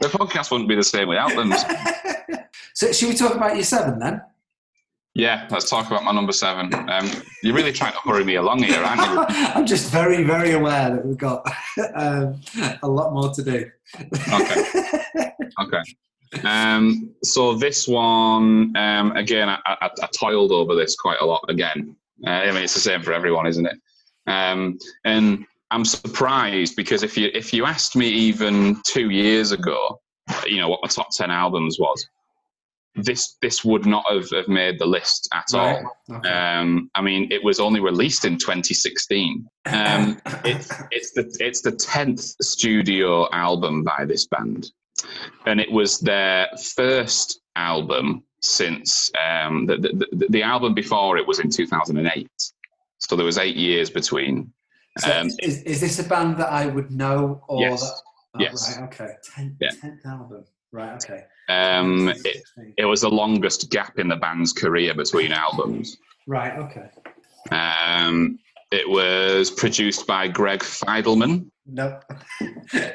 The 0.00 0.08
podcast 0.08 0.50
wouldn't 0.50 0.68
be 0.68 0.74
the 0.74 0.84
same 0.84 1.08
without 1.08 1.34
them. 1.34 1.52
so 2.74 2.92
should 2.92 3.08
we 3.08 3.14
talk 3.14 3.34
about 3.34 3.54
your 3.54 3.64
seven 3.64 3.98
then? 3.98 4.20
Yeah, 5.14 5.48
let's 5.50 5.70
talk 5.70 5.86
about 5.86 6.04
my 6.04 6.12
number 6.12 6.32
seven. 6.32 6.74
Um, 6.74 7.10
you're 7.42 7.54
really 7.54 7.72
trying 7.72 7.92
to 7.92 7.98
hurry 8.00 8.22
me 8.22 8.34
along 8.34 8.62
here, 8.62 8.78
aren't 8.82 9.00
you? 9.00 9.24
I'm 9.54 9.64
just 9.64 9.90
very, 9.90 10.22
very 10.24 10.52
aware 10.52 10.90
that 10.90 11.06
we've 11.06 11.16
got 11.16 11.50
um, 11.94 12.38
a 12.82 12.86
lot 12.86 13.14
more 13.14 13.32
to 13.32 13.42
do. 13.42 13.70
Okay. 14.30 15.32
Okay. 15.60 15.82
Um, 16.44 17.14
so 17.22 17.54
this 17.54 17.86
one, 17.86 18.76
um, 18.76 19.12
again, 19.16 19.48
I, 19.48 19.58
I, 19.66 19.90
I 20.02 20.08
toiled 20.18 20.52
over 20.52 20.74
this 20.74 20.96
quite 20.96 21.18
a 21.20 21.24
lot 21.26 21.44
again. 21.48 21.96
Uh, 22.26 22.30
I 22.30 22.52
mean, 22.52 22.62
it's 22.64 22.74
the 22.74 22.80
same 22.80 23.02
for 23.02 23.12
everyone, 23.12 23.46
isn't 23.46 23.66
it? 23.66 23.78
Um, 24.26 24.78
and 25.04 25.44
I'm 25.70 25.84
surprised 25.84 26.76
because 26.76 27.02
if 27.02 27.16
you 27.16 27.30
if 27.32 27.52
you 27.52 27.64
asked 27.64 27.96
me 27.96 28.08
even 28.08 28.80
two 28.86 29.10
years 29.10 29.52
ago, 29.52 30.00
you 30.46 30.58
know 30.58 30.68
what 30.68 30.80
my 30.82 30.88
top 30.88 31.08
ten 31.12 31.30
albums 31.30 31.78
was, 31.78 32.06
this 32.96 33.36
this 33.42 33.64
would 33.64 33.86
not 33.86 34.04
have, 34.10 34.30
have 34.30 34.48
made 34.48 34.78
the 34.78 34.86
list 34.86 35.28
at 35.32 35.44
Right. 35.52 35.84
all. 35.84 36.16
Okay. 36.16 36.28
Um, 36.28 36.90
I 36.94 37.02
mean, 37.02 37.30
it 37.30 37.42
was 37.44 37.60
only 37.60 37.80
released 37.80 38.24
in 38.24 38.38
2016. 38.38 39.46
Um, 39.66 40.20
it's 40.44 40.72
it's 40.90 41.12
the 41.12 41.36
it's 41.40 41.60
the 41.60 41.72
tenth 41.72 42.20
studio 42.42 43.28
album 43.32 43.84
by 43.84 44.04
this 44.06 44.26
band, 44.26 44.70
and 45.46 45.60
it 45.60 45.70
was 45.70 46.00
their 46.00 46.48
first 46.74 47.40
album 47.54 48.22
since 48.40 49.10
um, 49.22 49.66
the, 49.66 49.76
the 49.76 50.26
the 50.28 50.42
album 50.42 50.74
before 50.74 51.16
it 51.16 51.26
was 51.26 51.40
in 51.40 51.50
2008. 51.50 52.28
So 52.98 53.16
there 53.16 53.26
was 53.26 53.38
eight 53.38 53.56
years 53.56 53.90
between. 53.90 54.52
So 54.98 55.12
Um, 55.12 55.26
is, 55.40 55.62
is 55.62 55.80
this 55.80 55.98
a 55.98 56.04
band 56.04 56.38
that 56.38 56.50
I 56.50 56.66
would 56.66 56.90
know? 56.90 57.42
Or 57.48 57.60
Yes. 57.60 57.82
That, 57.82 58.02
oh, 58.34 58.40
Yes. 58.40 58.78
Right, 58.78 58.84
okay. 58.88 59.10
Ten, 59.34 59.56
Yeah. 59.60 59.70
Tenth 59.80 60.06
album. 60.06 60.44
Right, 60.72 60.92
okay. 61.04 61.24
Um, 61.48 62.08
it, 62.08 62.42
it 62.76 62.84
was 62.84 63.02
the 63.02 63.10
longest 63.10 63.70
gap 63.70 63.98
in 63.98 64.08
the 64.08 64.16
band's 64.16 64.52
career 64.52 64.94
between 64.94 65.32
albums. 65.32 65.96
right, 66.26 66.58
okay. 66.58 66.90
Um, 67.50 68.38
it 68.70 68.88
was 68.88 69.50
produced 69.50 70.06
by 70.06 70.28
Greg 70.28 70.60
Fidelman. 70.60 71.50
Nope. 71.66 72.04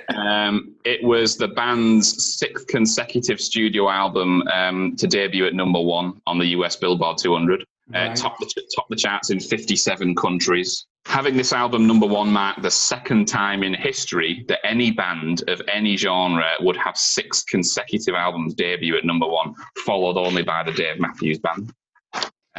Um, 0.10 0.76
it 0.84 1.02
was 1.02 1.38
the 1.38 1.48
band's 1.48 2.38
sixth 2.38 2.68
consecutive 2.68 3.40
studio 3.40 3.90
album 3.90 4.44
um, 4.54 4.96
to 4.98 5.08
debut 5.08 5.46
at 5.46 5.54
number 5.54 5.80
one 5.80 6.22
on 6.28 6.38
the 6.38 6.48
US 6.48 6.76
Billboard 6.76 7.18
200. 7.18 7.66
Uh, 7.94 8.14
top 8.14 8.38
the 8.40 8.64
top 8.76 8.88
the 8.90 8.96
charts 8.96 9.30
in 9.30 9.40
57 9.40 10.16
countries. 10.16 10.86
Having 11.06 11.38
this 11.38 11.54
album 11.54 11.88
number 11.88 12.06
one 12.06 12.32
marked 12.32 12.62
the 12.62 12.72
second 12.72 13.28
time 13.28 13.64
in 13.64 13.74
history 13.74 14.46
that 14.48 14.66
any 14.66 14.92
band 14.92 15.44
of 15.48 15.62
any 15.72 15.98
genre 15.98 16.52
would 16.60 16.78
have 16.78 16.98
six 16.98 17.44
consecutive 17.44 18.14
albums 18.14 18.54
debut 18.54 18.98
at 18.98 19.06
number 19.06 19.28
one, 19.28 19.56
followed 19.86 20.18
only 20.18 20.44
by 20.44 20.64
the 20.64 20.74
Dave 20.74 21.00
Matthews 21.00 21.40
Band. 21.40 21.74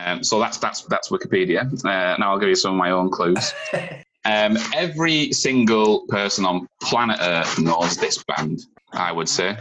Um, 0.04 0.24
so 0.24 0.38
that's 0.38 0.58
that's 0.58 0.82
that's 0.82 1.10
Wikipedia. 1.10 1.62
Uh, 1.84 2.16
now 2.18 2.32
I'll 2.32 2.38
give 2.38 2.48
you 2.48 2.54
some 2.54 2.72
of 2.72 2.78
my 2.78 2.90
own 2.90 3.10
clues. 3.10 3.52
Um, 4.24 4.56
every 4.72 5.32
single 5.32 6.06
person 6.06 6.44
on 6.44 6.68
planet 6.80 7.18
Earth 7.20 7.58
knows 7.58 7.96
this 7.96 8.22
band. 8.22 8.60
I 8.92 9.10
would 9.10 9.28
say 9.28 9.58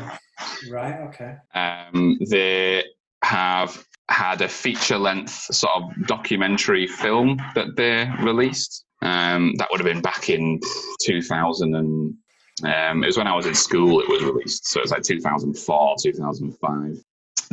right, 0.69 1.01
okay. 1.07 1.35
um, 1.55 2.19
they 2.29 2.83
have 3.23 3.83
had 4.09 4.41
a 4.41 4.47
feature-length 4.47 5.31
sort 5.31 5.71
of 5.75 6.07
documentary 6.07 6.85
film 6.87 7.41
that 7.55 7.75
they 7.75 8.09
released. 8.23 8.85
Um, 9.01 9.55
that 9.57 9.69
would 9.71 9.79
have 9.79 9.87
been 9.91 10.01
back 10.01 10.29
in 10.29 10.59
2000 11.01 11.75
and 11.75 12.13
um, 12.63 13.03
it 13.03 13.07
was 13.07 13.17
when 13.17 13.27
I 13.27 13.35
was 13.35 13.47
in 13.47 13.55
school. 13.55 14.01
It 14.01 14.09
was 14.09 14.23
released, 14.23 14.67
so 14.67 14.81
it's 14.81 14.91
like 14.91 15.03
2004, 15.03 15.95
2005. 15.99 17.03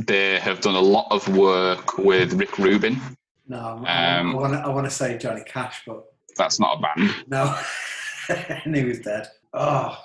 They 0.06 0.38
have 0.38 0.60
done 0.60 0.76
a 0.76 0.80
lot 0.80 1.08
of 1.10 1.26
work 1.36 1.98
with 1.98 2.32
Rick 2.34 2.58
Rubin. 2.58 3.00
No, 3.48 3.82
I, 3.84 4.18
Um, 4.18 4.32
want 4.34 4.52
to. 4.52 4.60
I 4.60 4.68
want 4.68 4.86
to 4.86 4.90
say 4.90 5.18
Johnny 5.18 5.42
Cash, 5.44 5.82
but 5.86 6.04
That's 6.36 6.60
not 6.60 6.78
a 6.78 6.80
band. 6.80 7.14
no, 7.26 7.58
knew 8.66 8.82
he 8.82 8.88
was 8.88 9.00
dead. 9.00 9.26
Oh, 9.54 9.98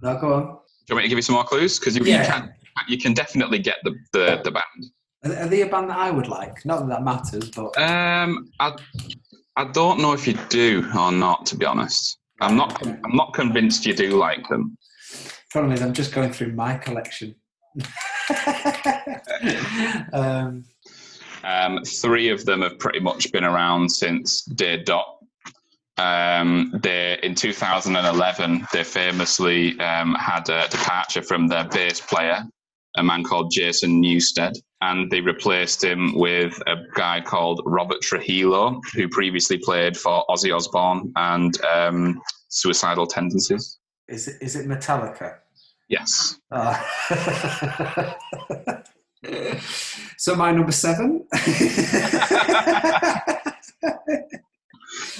no, 0.00 0.16
go 0.18 0.32
on. 0.32 0.42
Do 0.42 0.48
you 0.88 0.94
want 0.94 0.96
me 0.96 1.02
to 1.02 1.08
give 1.08 1.18
you 1.18 1.22
some 1.22 1.34
more 1.34 1.44
clues? 1.44 1.78
Because 1.78 1.96
you, 1.96 2.04
Yeah. 2.04 2.22
you 2.22 2.30
can 2.32 2.54
you 2.88 2.98
can 2.98 3.12
definitely 3.14 3.58
get 3.58 3.76
the 3.84 3.94
the, 4.12 4.40
the 4.44 4.50
band. 4.50 4.86
Are, 5.24 5.44
are 5.44 5.48
they 5.48 5.62
a 5.62 5.66
band 5.66 5.90
that 5.90 5.98
I 5.98 6.10
would 6.10 6.28
like? 6.28 6.64
Not 6.64 6.80
that 6.80 6.88
that 6.88 7.02
matters, 7.02 7.50
but 7.50 7.76
Um, 7.78 8.50
I 8.60 8.74
I 9.56 9.64
don't 9.72 10.00
know 10.00 10.12
if 10.14 10.26
you 10.26 10.34
do 10.48 10.88
or 10.98 11.12
not. 11.12 11.44
To 11.46 11.56
be 11.56 11.66
honest, 11.66 12.18
I'm 12.40 12.56
not 12.56 12.80
I'm 12.86 13.14
not 13.16 13.34
convinced 13.34 13.84
you 13.84 13.94
do 13.94 14.16
like 14.16 14.48
them. 14.48 14.78
problem 15.50 15.72
is, 15.72 15.82
I'm 15.82 15.92
just 15.92 16.12
going 16.14 16.32
through 16.32 16.52
my 16.52 16.76
collection. 16.78 17.34
um, 20.12 20.64
Um, 21.44 21.84
three 21.84 22.30
of 22.30 22.44
them 22.46 22.62
have 22.62 22.78
pretty 22.78 23.00
much 23.00 23.30
been 23.30 23.44
around 23.44 23.90
since 23.90 24.42
Dear 24.44 24.82
dot. 24.82 25.06
Um, 25.96 26.74
they 26.82 27.20
in 27.22 27.36
2011 27.36 28.66
they 28.72 28.82
famously 28.82 29.78
um, 29.78 30.14
had 30.16 30.48
a 30.48 30.66
departure 30.68 31.22
from 31.22 31.46
their 31.46 31.68
bass 31.68 32.00
player, 32.00 32.42
a 32.96 33.02
man 33.02 33.22
called 33.22 33.52
Jason 33.52 34.02
Newsted, 34.02 34.56
and 34.80 35.10
they 35.10 35.20
replaced 35.20 35.84
him 35.84 36.18
with 36.18 36.60
a 36.66 36.76
guy 36.94 37.20
called 37.20 37.60
Robert 37.66 38.00
Trujillo, 38.00 38.80
who 38.94 39.08
previously 39.08 39.58
played 39.58 39.96
for 39.96 40.24
Ozzy 40.28 40.54
Osbourne 40.54 41.12
and 41.16 41.60
um, 41.62 42.20
Suicidal 42.48 43.06
Tendencies. 43.06 43.78
Is 44.08 44.28
it, 44.28 44.36
is 44.40 44.56
it 44.56 44.66
Metallica? 44.66 45.36
Yes. 45.88 46.40
Uh, 46.50 46.82
so 50.18 50.34
my 50.34 50.50
number 50.50 50.72
seven. 50.72 51.26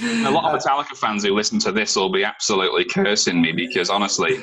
a 0.03 0.31
lot 0.31 0.53
of 0.53 0.61
Metallica 0.61 0.96
fans 0.96 1.24
who 1.24 1.35
listen 1.35 1.59
to 1.61 1.72
this 1.72 1.96
will 1.96 2.11
be 2.11 2.24
absolutely 2.24 2.85
cursing 2.85 3.40
me 3.40 3.53
because 3.53 3.90
honestly, 3.90 4.40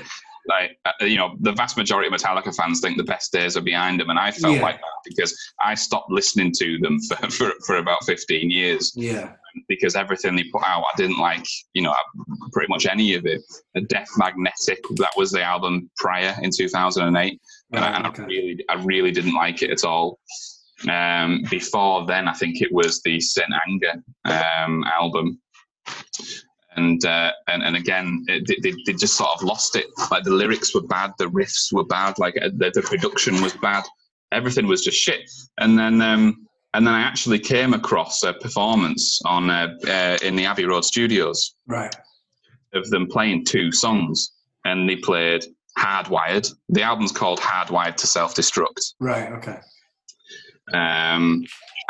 like 0.48 0.78
uh, 0.86 1.06
you 1.06 1.18
know, 1.18 1.36
the 1.42 1.52
vast 1.52 1.78
majority 1.78 2.08
of 2.08 2.20
Metallica 2.20 2.56
fans 2.56 2.80
think 2.80 2.98
the 2.98 3.04
best 3.04 3.32
days 3.32 3.56
are 3.58 3.62
behind 3.62 4.00
them, 4.00 4.10
and 4.10 4.20
I 4.20 4.32
felt 4.32 4.56
Yeah. 4.56 4.62
like 4.62 4.80
that 4.80 5.02
because 5.06 5.38
I 5.60 5.76
stopped 5.76 6.12
listening 6.12 6.52
to 6.58 6.78
them 6.80 7.00
for, 7.08 7.16
for, 7.30 7.52
for 7.66 7.76
about 7.78 8.04
fifteen 8.06 8.50
years 8.50 8.94
yeah. 8.96 9.34
because 9.68 9.96
everything 9.96 10.36
they 10.36 10.44
put 10.46 10.64
out, 10.64 10.84
I 10.84 10.98
didn't 10.98 11.20
like, 11.20 11.46
you 11.74 11.82
know, 11.84 11.94
pretty 12.54 12.70
much 12.70 12.86
any 12.86 13.14
of 13.16 13.26
it. 13.26 13.42
Death 13.88 14.10
Magnetic, 14.18 14.80
that 14.96 15.12
was 15.16 15.32
the 15.32 15.44
album 15.44 15.90
prior 15.98 16.36
in 16.42 16.50
two 16.56 16.68
thousand 16.70 17.08
and 17.08 17.18
eight, 17.18 17.40
and, 17.74 17.84
I, 17.86 17.96
and 17.98 18.08
okay. 18.08 18.24
I 18.24 18.26
really, 18.26 18.66
I 18.70 18.74
really 18.84 19.12
didn't 19.12 19.36
like 19.36 19.62
it 19.62 19.72
at 19.72 19.84
all. 19.84 20.20
Um, 20.90 21.44
before 21.52 22.08
then, 22.08 22.28
I 22.28 22.34
think 22.34 22.62
it 22.62 22.72
was 22.72 23.02
the 23.04 23.20
St. 23.20 23.48
Anger 23.68 24.04
um, 24.26 24.84
album, 24.86 25.40
and 26.76 27.04
uh, 27.06 27.32
and 27.48 27.64
and 27.64 27.76
again, 27.76 28.24
it, 28.28 28.48
they- 28.48 28.60
they, 28.72 28.76
they 28.86 28.94
just 28.94 29.16
sort 29.18 29.32
of 29.36 29.44
lost 29.44 29.76
it. 29.76 29.86
Like 30.10 30.24
the 30.24 30.32
lyrics 30.32 30.74
were 30.74 30.84
bad, 30.84 31.12
the 31.18 31.26
riffs 31.26 31.72
were 31.74 31.84
bad, 31.86 32.18
like 32.20 32.36
uh, 32.42 32.50
the, 32.56 32.72
the 32.74 32.82
production 32.82 33.42
was 33.42 33.54
bad, 33.54 33.84
everything 34.32 34.68
was 34.68 34.84
just 34.84 34.98
shit. 34.98 35.30
And 35.60 35.78
then 35.78 36.02
um, 36.02 36.48
and 36.74 36.88
then 36.88 36.94
I 36.94 37.02
actually 37.02 37.40
came 37.40 37.74
across 37.74 38.24
a 38.24 38.32
performance 38.34 39.20
on 39.26 39.50
uh, 39.50 39.76
uh, 39.88 40.18
in 40.24 40.36
the 40.38 40.46
Abbey 40.46 40.66
Road 40.66 40.86
Studios 40.86 41.56
Right. 41.68 41.94
of 42.74 42.90
them 42.90 43.08
playing 43.08 43.44
two 43.46 43.72
songs, 43.74 44.32
and 44.64 44.88
they 44.88 44.96
played 44.96 45.44
Hardwired. 45.78 46.50
The 46.70 46.84
album's 46.84 47.12
called 47.12 47.40
Hardwired 47.42 47.96
to 47.98 48.08
Self 48.08 48.36
Destruct. 48.36 48.94
Right. 49.00 49.32
Okay. 49.34 49.58
Um, 50.74 51.44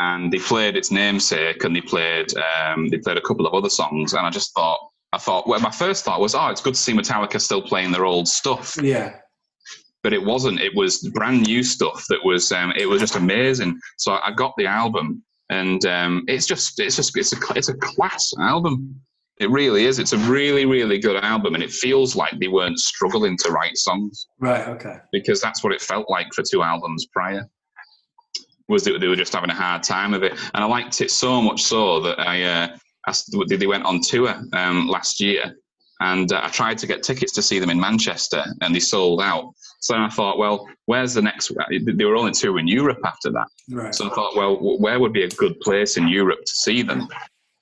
and 0.05 0.31
they 0.31 0.39
played 0.39 0.75
its 0.77 0.91
namesake, 0.91 1.63
and 1.63 1.75
they 1.75 1.81
played 1.81 2.27
um, 2.49 2.87
they 2.89 2.97
played 2.97 3.17
a 3.17 3.21
couple 3.29 3.45
of 3.47 3.53
other 3.53 3.69
songs, 3.69 4.13
and 4.13 4.25
I 4.25 4.29
just 4.29 4.53
thought 4.55 4.79
I 5.13 5.17
thought 5.17 5.47
well, 5.47 5.59
my 5.59 5.71
first 5.71 6.03
thought 6.05 6.19
was, 6.21 6.33
oh, 6.35 6.47
it's 6.47 6.61
good 6.61 6.75
to 6.75 6.79
see 6.79 6.93
Metallica 6.93 7.39
still 7.39 7.61
playing 7.61 7.91
their 7.91 8.05
old 8.05 8.27
stuff, 8.27 8.77
Yeah. 8.81 9.09
but 10.03 10.13
it 10.13 10.23
wasn't. 10.23 10.59
It 10.59 10.73
was 10.75 10.99
brand 11.13 11.41
new 11.47 11.63
stuff 11.63 12.05
that 12.09 12.23
was 12.23 12.51
um, 12.51 12.71
it 12.77 12.87
was 12.87 12.99
just 13.01 13.15
amazing. 13.15 13.79
So 13.97 14.17
I 14.23 14.31
got 14.31 14.53
the 14.57 14.67
album, 14.67 15.23
and 15.49 15.85
um, 15.85 16.23
it's 16.27 16.47
just 16.47 16.79
it's 16.79 16.95
just 16.95 17.17
it's 17.17 17.33
a 17.33 17.37
it's 17.55 17.69
a 17.69 17.75
class 17.75 18.31
album. 18.39 19.01
It 19.39 19.49
really 19.49 19.85
is. 19.85 19.97
It's 19.99 20.13
a 20.13 20.19
really 20.37 20.65
really 20.65 20.99
good 20.99 21.17
album, 21.23 21.55
and 21.55 21.63
it 21.63 21.71
feels 21.71 22.15
like 22.15 22.33
they 22.39 22.47
weren't 22.47 22.79
struggling 22.79 23.35
to 23.43 23.51
write 23.51 23.75
songs 23.75 24.27
Right. 24.39 24.67
Okay. 24.75 24.97
because 25.11 25.41
that's 25.41 25.63
what 25.63 25.73
it 25.73 25.81
felt 25.81 26.07
like 26.09 26.27
for 26.35 26.43
two 26.43 26.61
albums 26.63 27.07
prior. 27.07 27.43
Was 28.71 28.85
that 28.85 28.99
they 29.01 29.07
were 29.07 29.17
just 29.17 29.33
having 29.33 29.49
a 29.49 29.53
hard 29.53 29.83
time 29.83 30.13
of 30.13 30.23
it, 30.23 30.31
and 30.53 30.63
I 30.63 30.65
liked 30.65 31.01
it 31.01 31.11
so 31.11 31.41
much 31.41 31.61
so 31.61 31.99
that 31.99 32.17
I 32.19 32.43
uh, 32.43 32.77
asked. 33.05 33.35
They 33.49 33.67
went 33.67 33.83
on 33.83 33.99
tour 33.99 34.33
um, 34.53 34.87
last 34.87 35.19
year, 35.19 35.57
and 35.99 36.31
uh, 36.31 36.39
I 36.41 36.47
tried 36.47 36.77
to 36.79 36.87
get 36.87 37.03
tickets 37.03 37.33
to 37.33 37.41
see 37.41 37.59
them 37.59 37.69
in 37.69 37.77
Manchester, 37.79 38.45
and 38.61 38.73
they 38.73 38.79
sold 38.79 39.21
out. 39.21 39.51
So 39.81 39.95
I 39.97 40.07
thought, 40.09 40.37
well, 40.37 40.65
where's 40.85 41.13
the 41.15 41.21
next? 41.21 41.51
They 41.69 42.05
were 42.05 42.15
only 42.15 42.31
touring 42.31 42.67
Europe 42.67 42.99
after 43.03 43.29
that, 43.31 43.47
Right. 43.69 43.93
so 43.93 44.09
I 44.09 44.15
thought, 44.15 44.37
well, 44.37 44.55
where 44.79 44.99
would 45.01 45.11
be 45.13 45.23
a 45.23 45.29
good 45.29 45.59
place 45.59 45.97
in 45.97 46.07
Europe 46.07 46.39
to 46.45 46.53
see 46.53 46.81
them? 46.81 47.07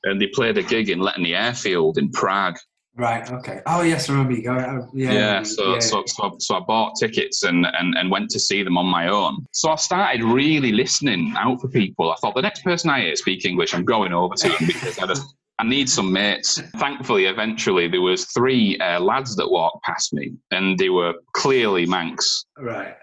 And 0.03 0.21
they 0.21 0.27
played 0.27 0.57
a 0.59 0.63
gig 0.63 0.89
in 0.89 0.99
Letny 0.99 1.33
Airfield 1.33 1.97
in 1.97 2.11
Prague. 2.11 2.57
Right. 2.99 3.31
Okay. 3.31 3.61
Oh 3.65 3.81
yes, 3.81 4.09
I 4.09 4.11
remember 4.11 4.33
you 4.33 4.43
going. 4.43 4.59
uh, 4.59 4.85
yeah. 4.93 5.13
Yeah, 5.13 5.43
so, 5.43 5.73
yeah. 5.73 5.79
So, 5.79 6.03
so 6.05 6.35
so 6.37 6.55
I 6.55 6.59
bought 6.59 6.95
tickets 6.99 7.43
and, 7.43 7.65
and 7.65 7.95
and 7.97 8.11
went 8.11 8.29
to 8.31 8.39
see 8.41 8.61
them 8.61 8.77
on 8.77 8.87
my 8.87 9.07
own. 9.07 9.45
So 9.53 9.69
I 9.69 9.77
started 9.77 10.21
really 10.21 10.73
listening 10.73 11.33
out 11.37 11.61
for 11.61 11.69
people. 11.69 12.11
I 12.11 12.15
thought 12.17 12.35
the 12.35 12.41
next 12.41 12.61
person 12.61 12.89
I 12.89 12.99
hear 13.01 13.15
speak 13.15 13.45
English, 13.45 13.73
I'm 13.73 13.85
going 13.85 14.11
over 14.11 14.35
to 14.35 14.49
them 14.49 14.67
because 14.67 14.99
I 14.99 15.07
just 15.07 15.33
I 15.59 15.63
need 15.63 15.89
some 15.89 16.11
mates. 16.11 16.61
Thankfully, 16.75 17.25
eventually 17.27 17.87
there 17.87 18.01
was 18.01 18.25
three 18.25 18.77
uh, 18.79 18.99
lads 18.99 19.33
that 19.37 19.49
walked 19.49 19.81
past 19.83 20.13
me, 20.13 20.33
and 20.51 20.77
they 20.77 20.89
were 20.89 21.13
clearly 21.31 21.87
Mancs. 21.87 22.43
Right. 22.57 22.95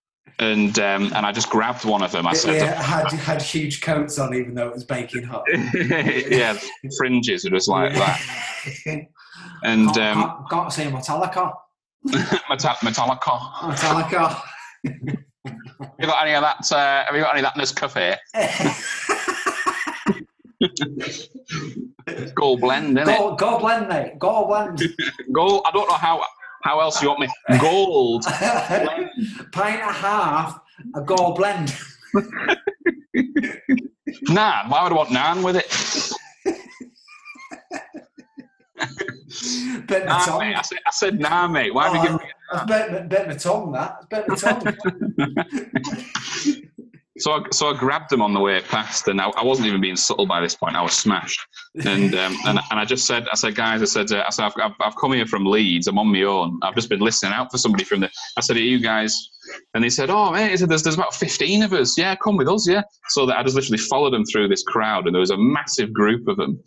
And 0.42 0.78
um, 0.80 1.14
and 1.14 1.24
I 1.24 1.32
just 1.32 1.52
grabbed 1.52 1.86
one 1.86 2.02
of 2.02 2.12
them. 2.12 2.26
I 2.26 2.34
said, 2.34 2.56
yeah, 2.56 2.82
had 2.82 3.12
had 3.12 3.42
huge 3.44 3.80
coats 3.82 4.18
on, 4.18 4.34
even 4.34 4.56
though 4.56 4.68
it 4.70 4.74
was 4.74 4.84
baking 4.84 5.22
hot. 5.24 5.44
yeah, 5.76 6.58
fringes 6.98 7.46
are 7.46 7.52
just 7.52 7.70
like 7.70 7.94
that. 7.94 9.06
And 9.64 9.88
Got, 9.88 9.98
um, 9.98 10.22
got, 10.22 10.50
got 10.50 10.70
to 10.70 10.76
say 10.76 10.86
Metallica. 10.88 11.54
Meta- 12.04 12.78
Metallica. 12.82 13.40
Metallica. 13.62 14.42
Have 15.46 16.00
you 16.00 16.06
got 16.08 16.26
any 16.26 16.34
of 16.34 16.42
that? 16.42 16.72
Uh, 16.72 17.06
have 17.06 17.16
you 17.16 17.22
got 17.22 17.36
any 17.36 17.46
of 17.46 17.54
that 17.54 17.62
Nescafe? 17.62 18.18
Gold 22.34 22.62
blend, 22.62 22.98
innit? 22.98 23.18
go, 23.18 23.36
go 23.36 23.60
blend, 23.60 23.88
mate. 23.88 24.18
Go 24.20 24.48
blend. 24.48 24.82
Gold. 25.32 25.64
I 25.66 25.72
don't 25.72 25.88
know 25.88 25.96
how 25.96 26.24
how 26.64 26.80
else 26.80 27.02
you 27.02 27.08
want 27.10 27.20
me. 27.22 27.28
Gold. 27.60 28.24
Pint 28.24 29.82
and 29.82 29.90
a 29.90 29.94
half, 29.94 30.60
a 30.96 31.02
gold 31.02 31.36
blend. 31.38 31.74
Naan. 34.28 34.70
Why 34.70 34.84
would 34.84 34.92
I 34.92 34.96
want 34.96 35.10
naan 35.10 35.44
with 35.44 35.56
it? 35.58 35.66
Bit 39.88 40.06
my 40.06 40.26
Nah, 40.26 40.40
mate. 40.40 40.56
I 40.56 40.62
said, 40.62 40.78
I 40.86 40.92
said 40.92 41.20
nah, 41.20 41.48
mate. 41.48 41.74
Why 41.74 41.88
have 41.90 41.94
you 41.96 42.00
Oh, 42.00 42.04
given 42.04 42.18
me? 42.18 42.24
That's 42.52 42.66
bit, 42.66 42.92
bit, 42.92 43.10
bit 43.10 43.28
my 43.28 43.34
tongue, 43.36 43.72
that. 43.72 43.98
It's 44.02 44.08
bit 44.10 44.28
my 44.28 44.36
tongue. 44.36 44.62
So 47.22 47.34
I, 47.34 47.44
so 47.52 47.68
I 47.68 47.78
grabbed 47.78 48.10
them 48.10 48.22
on 48.22 48.34
the 48.34 48.40
way 48.40 48.60
past, 48.62 49.08
and 49.08 49.22
I, 49.22 49.30
I 49.30 49.44
wasn't 49.44 49.68
even 49.68 49.80
being 49.80 49.96
subtle 49.96 50.26
by 50.26 50.42
this 50.42 50.56
point. 50.56 50.76
I 50.76 50.82
was 50.82 50.94
smashed, 50.94 51.40
and 51.86 52.16
um, 52.16 52.36
and, 52.46 52.60
and 52.72 52.80
I 52.80 52.84
just 52.84 53.06
said, 53.06 53.28
I 53.32 53.36
said, 53.36 53.54
guys, 53.54 53.82
I 53.84 53.86
said, 53.86 54.12
uh, 54.12 54.24
I 54.26 54.32
said, 54.32 54.46
I've, 54.46 54.54
I've, 54.60 54.76
I've 54.80 54.96
come 54.96 55.14
here 55.14 55.28
from 55.28 55.46
Leeds. 55.46 55.88
I'm 55.88 56.00
on 56.00 56.12
my 56.12 56.24
own. 56.24 56.60
I've 56.64 56.74
just 56.74 56.90
been 56.90 57.00
listening 57.00 57.34
out 57.34 57.52
for 57.52 57.60
somebody 57.60 57.84
from 57.84 58.00
the. 58.00 58.10
I 58.38 58.42
said, 58.42 58.58
are 58.58 58.60
you 58.60 58.80
guys? 58.80 59.16
And 59.76 59.84
they 59.84 59.90
said, 59.90 60.10
oh 60.10 60.32
mate, 60.32 60.58
said, 60.58 60.70
there's 60.70 60.82
there's 60.82 60.96
about 60.96 61.14
15 61.14 61.62
of 61.62 61.74
us. 61.74 61.96
Yeah, 61.96 62.16
come 62.16 62.38
with 62.38 62.50
us. 62.50 62.68
Yeah. 62.68 62.82
So 63.10 63.28
that 63.28 63.38
I 63.38 63.44
just 63.44 63.56
literally 63.56 63.78
followed 63.78 64.14
them 64.14 64.26
through 64.26 64.48
this 64.48 64.64
crowd, 64.64 65.06
and 65.06 65.14
there 65.14 65.20
was 65.20 65.32
a 65.32 65.38
massive 65.38 65.94
group 65.94 66.28
of 66.28 66.38
them. 66.38 66.60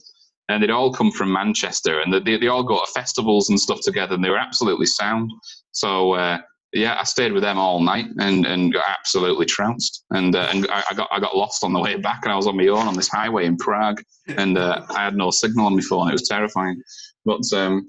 And 0.51 0.63
they'd 0.63 0.71
all 0.71 0.93
come 0.93 1.11
from 1.11 1.33
Manchester, 1.33 2.01
and 2.01 2.13
they, 2.13 2.37
they 2.37 2.49
all 2.49 2.63
go 2.63 2.79
to 2.79 2.93
festivals 2.93 3.49
and 3.49 3.59
stuff 3.59 3.81
together, 3.83 4.15
and 4.15 4.23
they 4.23 4.29
were 4.29 4.39
absolutely 4.39 4.87
sound. 4.87 5.33
So 5.73 6.13
uh, 6.13 6.39
yeah, 6.75 6.99
I 6.99 7.05
stayed 7.05 7.33
with 7.33 7.43
them 7.43 7.57
all 7.57 7.81
night 7.81 8.07
and, 8.19 8.45
and 8.45 8.73
got 8.73 8.85
absolutely 8.89 9.47
trounced. 9.47 10.05
And 10.11 10.35
uh, 10.35 10.49
and 10.51 10.67
I, 10.71 10.83
I 10.91 10.95
got 10.95 11.09
I 11.13 11.21
got 11.21 11.37
lost 11.37 11.63
on 11.65 11.73
the 11.73 11.81
way 11.81 11.97
back, 11.97 12.21
and 12.25 12.33
I 12.33 12.37
was 12.37 12.47
on 12.47 12.57
my 12.57 12.67
own 12.67 12.89
on 12.89 12.95
this 12.95 13.09
highway 13.09 13.47
in 13.47 13.57
Prague, 13.57 14.03
and 14.29 14.59
uh, 14.59 14.83
I 14.91 15.05
had 15.05 15.17
no 15.17 15.31
signal 15.31 15.67
on 15.67 15.77
my 15.77 15.83
phone. 15.83 16.09
It 16.09 16.13
was 16.13 16.29
terrifying. 16.29 16.83
But 17.25 17.43
um, 17.53 17.87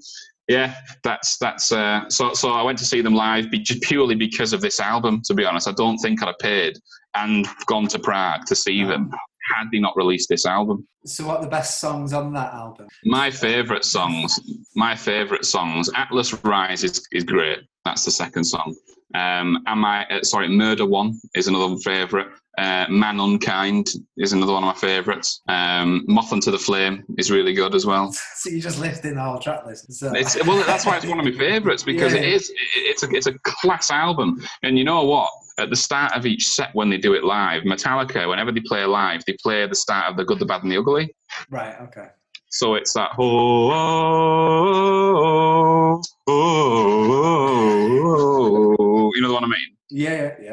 yeah, 0.48 0.76
that's 1.02 1.36
that's 1.38 1.72
uh, 1.72 2.08
so 2.08 2.32
so 2.34 2.50
I 2.50 2.62
went 2.62 2.78
to 2.78 2.84
see 2.84 3.00
them 3.00 3.14
live 3.14 3.50
be, 3.50 3.58
just 3.58 3.82
purely 3.82 4.14
because 4.14 4.52
of 4.52 4.60
this 4.60 4.78
album. 4.78 5.20
To 5.26 5.34
be 5.34 5.44
honest, 5.44 5.68
I 5.68 5.72
don't 5.72 5.98
think 5.98 6.22
I'd 6.22 6.28
have 6.28 6.38
paid 6.38 6.78
and 7.14 7.46
gone 7.66 7.88
to 7.88 7.98
Prague 7.98 8.44
to 8.46 8.54
see 8.54 8.84
them 8.84 9.10
had 9.54 9.70
they 9.72 9.78
not 9.78 9.96
released 9.96 10.28
this 10.28 10.46
album. 10.46 10.86
So, 11.04 11.26
what 11.26 11.38
are 11.38 11.44
the 11.44 11.50
best 11.50 11.80
songs 11.80 12.12
on 12.12 12.32
that 12.32 12.52
album? 12.52 12.88
My 13.04 13.30
favourite 13.30 13.84
songs, 13.84 14.38
my 14.74 14.94
favourite 14.94 15.44
songs, 15.44 15.90
Atlas 15.94 16.32
Rise 16.44 16.84
is, 16.84 17.06
is 17.12 17.24
great. 17.24 17.60
That's 17.84 18.04
the 18.04 18.10
second 18.10 18.44
song. 18.44 18.74
Um, 19.14 19.62
am 19.66 19.84
I, 19.84 20.04
uh, 20.06 20.22
sorry, 20.22 20.48
Murder 20.48 20.86
One 20.86 21.18
is 21.34 21.46
another 21.46 21.76
favourite. 21.76 22.26
Uh, 22.58 22.86
Man 22.88 23.20
Unkind 23.20 23.88
is 24.16 24.32
another 24.32 24.54
one 24.54 24.64
of 24.64 24.74
my 24.74 24.80
favourites. 24.80 25.42
Um, 25.48 26.04
Moth 26.08 26.32
Unto 26.32 26.50
the 26.50 26.58
Flame 26.58 27.04
is 27.18 27.30
really 27.30 27.52
good 27.52 27.74
as 27.74 27.84
well. 27.84 28.12
So, 28.36 28.48
you 28.50 28.60
just 28.62 28.78
lifting 28.78 29.14
the 29.16 29.22
whole 29.22 29.38
track 29.38 29.66
list. 29.66 29.92
So, 29.92 30.12
It's, 30.14 30.36
well, 30.46 30.64
that's 30.66 30.86
why 30.86 30.96
it's 30.96 31.04
one 31.06 31.18
of 31.18 31.24
my 31.26 31.32
favourites 31.32 31.82
because 31.82 32.14
Yeah. 32.14 32.20
it 32.20 32.32
is. 32.32 32.48
it- 32.50 32.56
It's 32.76 33.02
a 33.02 33.10
it's 33.10 33.26
a 33.26 33.32
class 33.42 33.90
album, 33.90 34.40
and 34.62 34.78
you 34.78 34.84
know 34.84 35.02
what? 35.04 35.28
At 35.58 35.68
the 35.70 35.76
start 35.76 36.12
of 36.14 36.24
each 36.26 36.46
set, 36.48 36.72
when 36.74 36.88
they 36.90 36.98
do 36.98 37.14
it 37.14 37.24
live, 37.24 37.62
Metallica, 37.64 38.28
whenever 38.28 38.52
they 38.52 38.60
play 38.60 38.84
live, 38.84 39.24
they 39.26 39.34
play 39.42 39.66
the 39.66 39.74
start 39.74 40.06
of 40.10 40.16
the 40.16 40.24
Good, 40.24 40.38
the 40.38 40.46
Bad, 40.46 40.62
and 40.62 40.70
the 40.72 40.76
Ugly. 40.78 41.14
right, 41.50 41.74
okay. 41.82 42.08
So 42.50 42.74
it's 42.74 42.92
that 42.94 43.10
oh, 43.18 43.70
oh, 43.72 46.00
oh, 46.26 46.28
oh, 46.28 48.76
oh, 48.78 49.10
you 49.14 49.20
know 49.22 49.28
the 49.28 49.34
one 49.34 49.44
I 49.44 49.48
mean. 49.48 49.76
Yeah, 49.90 50.34
yeah. 50.40 50.45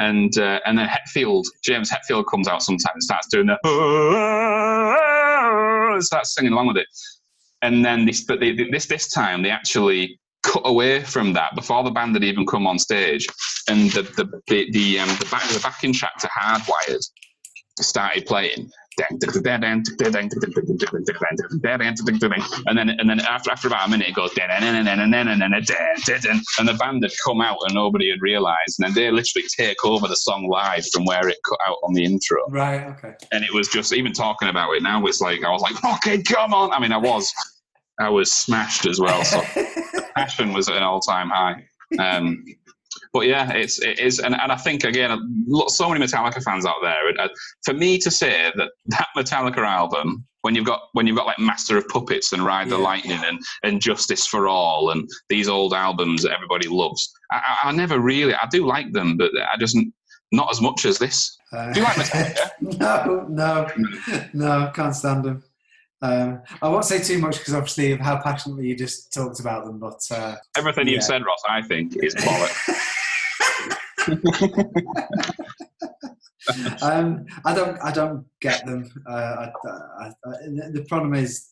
And 0.00 0.36
uh, 0.38 0.60
and 0.66 0.76
then 0.78 0.88
Hetfield, 0.88 1.44
James 1.62 1.90
Hetfield 1.90 2.26
comes 2.26 2.48
out 2.48 2.62
sometimes 2.62 2.94
and 2.94 3.02
starts 3.02 3.28
doing 3.28 3.46
the 3.46 3.58
starts 6.00 6.34
singing 6.34 6.52
along 6.52 6.68
with 6.68 6.78
it. 6.78 6.86
And 7.62 7.84
then 7.84 8.06
this, 8.06 8.24
but 8.24 8.40
they, 8.40 8.52
this 8.52 8.86
this 8.86 9.10
time 9.10 9.42
they 9.42 9.50
actually 9.50 10.18
cut 10.42 10.62
away 10.64 11.02
from 11.02 11.34
that 11.34 11.54
before 11.54 11.84
the 11.84 11.90
band 11.90 12.14
had 12.14 12.24
even 12.24 12.46
come 12.46 12.66
on 12.66 12.78
stage, 12.78 13.26
and 13.68 13.90
the 13.90 14.02
the 14.02 14.24
the 14.48 14.70
the, 14.72 14.98
um, 15.00 15.08
the, 15.18 15.26
back, 15.30 15.46
the 15.48 15.60
backing 15.60 15.92
track 15.92 16.16
to 16.18 16.28
Hardwired 16.28 17.04
started 17.78 18.24
playing. 18.26 18.70
And 22.66 22.76
then 22.76 22.90
and 22.90 23.08
then 23.08 23.20
after 23.20 23.50
after 23.50 23.68
about 23.68 23.86
a 23.86 23.90
minute 23.90 24.08
it 24.08 24.14
goes 24.14 24.32
and 26.58 26.68
the 26.68 26.74
band 26.74 27.02
had 27.02 27.12
come 27.24 27.40
out 27.40 27.58
and 27.64 27.74
nobody 27.74 28.10
had 28.10 28.20
realised 28.20 28.78
and 28.78 28.88
then 28.88 28.94
they 28.94 29.10
literally 29.10 29.46
take 29.56 29.84
over 29.84 30.06
the 30.08 30.16
song 30.16 30.48
live 30.48 30.86
from 30.92 31.04
where 31.04 31.28
it 31.28 31.38
cut 31.48 31.58
out 31.66 31.76
on 31.82 31.94
the 31.94 32.04
intro. 32.04 32.38
Right, 32.48 32.82
okay. 32.88 33.14
And 33.32 33.44
it 33.44 33.52
was 33.54 33.68
just 33.68 33.92
even 33.92 34.12
talking 34.12 34.48
about 34.48 34.72
it 34.72 34.82
now 34.82 35.04
it's 35.06 35.20
like 35.20 35.44
I 35.44 35.50
was 35.50 35.62
like, 35.62 35.82
Okay, 35.96 36.22
come 36.22 36.52
on. 36.52 36.72
I 36.72 36.80
mean 36.80 36.92
I 36.92 36.98
was 36.98 37.32
I 37.98 38.08
was 38.08 38.32
smashed 38.32 38.86
as 38.86 38.98
well. 38.98 39.24
So 39.24 39.42
passion 40.16 40.52
was 40.52 40.68
at 40.68 40.76
an 40.76 40.82
all 40.82 41.00
time 41.00 41.28
high. 41.30 41.64
Um, 41.98 42.44
but 43.12 43.26
yeah, 43.26 43.52
it's 43.52 43.80
it 43.80 43.98
is, 43.98 44.20
and, 44.20 44.34
and 44.40 44.52
I 44.52 44.56
think 44.56 44.84
again, 44.84 45.18
so 45.68 45.88
many 45.88 46.04
Metallica 46.04 46.42
fans 46.42 46.64
out 46.64 46.76
there. 46.82 47.08
And, 47.08 47.18
uh, 47.18 47.28
for 47.64 47.74
me 47.74 47.98
to 47.98 48.10
say 48.10 48.52
that 48.54 48.70
that 48.86 49.08
Metallica 49.16 49.66
album, 49.66 50.24
when 50.42 50.54
you've 50.54 50.66
got 50.66 50.80
when 50.92 51.06
you've 51.06 51.16
got 51.16 51.26
like 51.26 51.38
Master 51.38 51.76
of 51.76 51.88
Puppets 51.88 52.32
and 52.32 52.44
Ride 52.44 52.68
the 52.68 52.76
yeah. 52.76 52.84
Lightning 52.84 53.20
and 53.24 53.40
and 53.64 53.80
Justice 53.80 54.26
for 54.26 54.46
All 54.46 54.90
and 54.90 55.08
these 55.28 55.48
old 55.48 55.74
albums 55.74 56.22
that 56.22 56.32
everybody 56.32 56.68
loves, 56.68 57.12
I, 57.32 57.58
I, 57.64 57.72
never 57.72 57.98
really, 57.98 58.34
I 58.34 58.46
do 58.50 58.64
like 58.64 58.92
them, 58.92 59.16
but 59.16 59.32
I 59.52 59.56
just 59.58 59.76
not 60.32 60.50
as 60.50 60.60
much 60.60 60.84
as 60.84 60.98
this. 60.98 61.36
Uh, 61.52 61.72
do 61.72 61.80
you 61.80 61.84
like 61.84 61.96
Metallica? 61.96 62.50
no, 62.78 63.26
no, 63.28 64.22
no, 64.32 64.70
can't 64.72 64.94
stand 64.94 65.24
them. 65.24 65.42
Um, 66.02 66.40
I 66.62 66.68
won't 66.68 66.84
say 66.84 67.02
too 67.02 67.18
much 67.18 67.38
because 67.38 67.54
obviously 67.54 67.92
of 67.92 68.00
how 68.00 68.22
passionately 68.22 68.68
you 68.68 68.76
just 68.76 69.12
talked 69.12 69.40
about 69.40 69.66
them, 69.66 69.78
but 69.78 70.00
uh, 70.12 70.36
everything 70.56 70.86
yeah. 70.86 70.94
you've 70.94 71.04
said, 71.04 71.24
Ross, 71.24 71.42
I 71.48 71.60
think 71.60 71.96
is 72.02 72.14
bollocks. 72.14 72.86
um, 76.82 77.26
I 77.44 77.54
don't, 77.54 77.78
I 77.82 77.92
don't 77.92 78.24
get 78.40 78.64
them. 78.66 78.90
Uh, 79.08 79.12
I, 79.12 79.52
I, 79.68 80.06
I, 80.06 80.32
the 80.72 80.84
problem 80.88 81.14
is, 81.14 81.48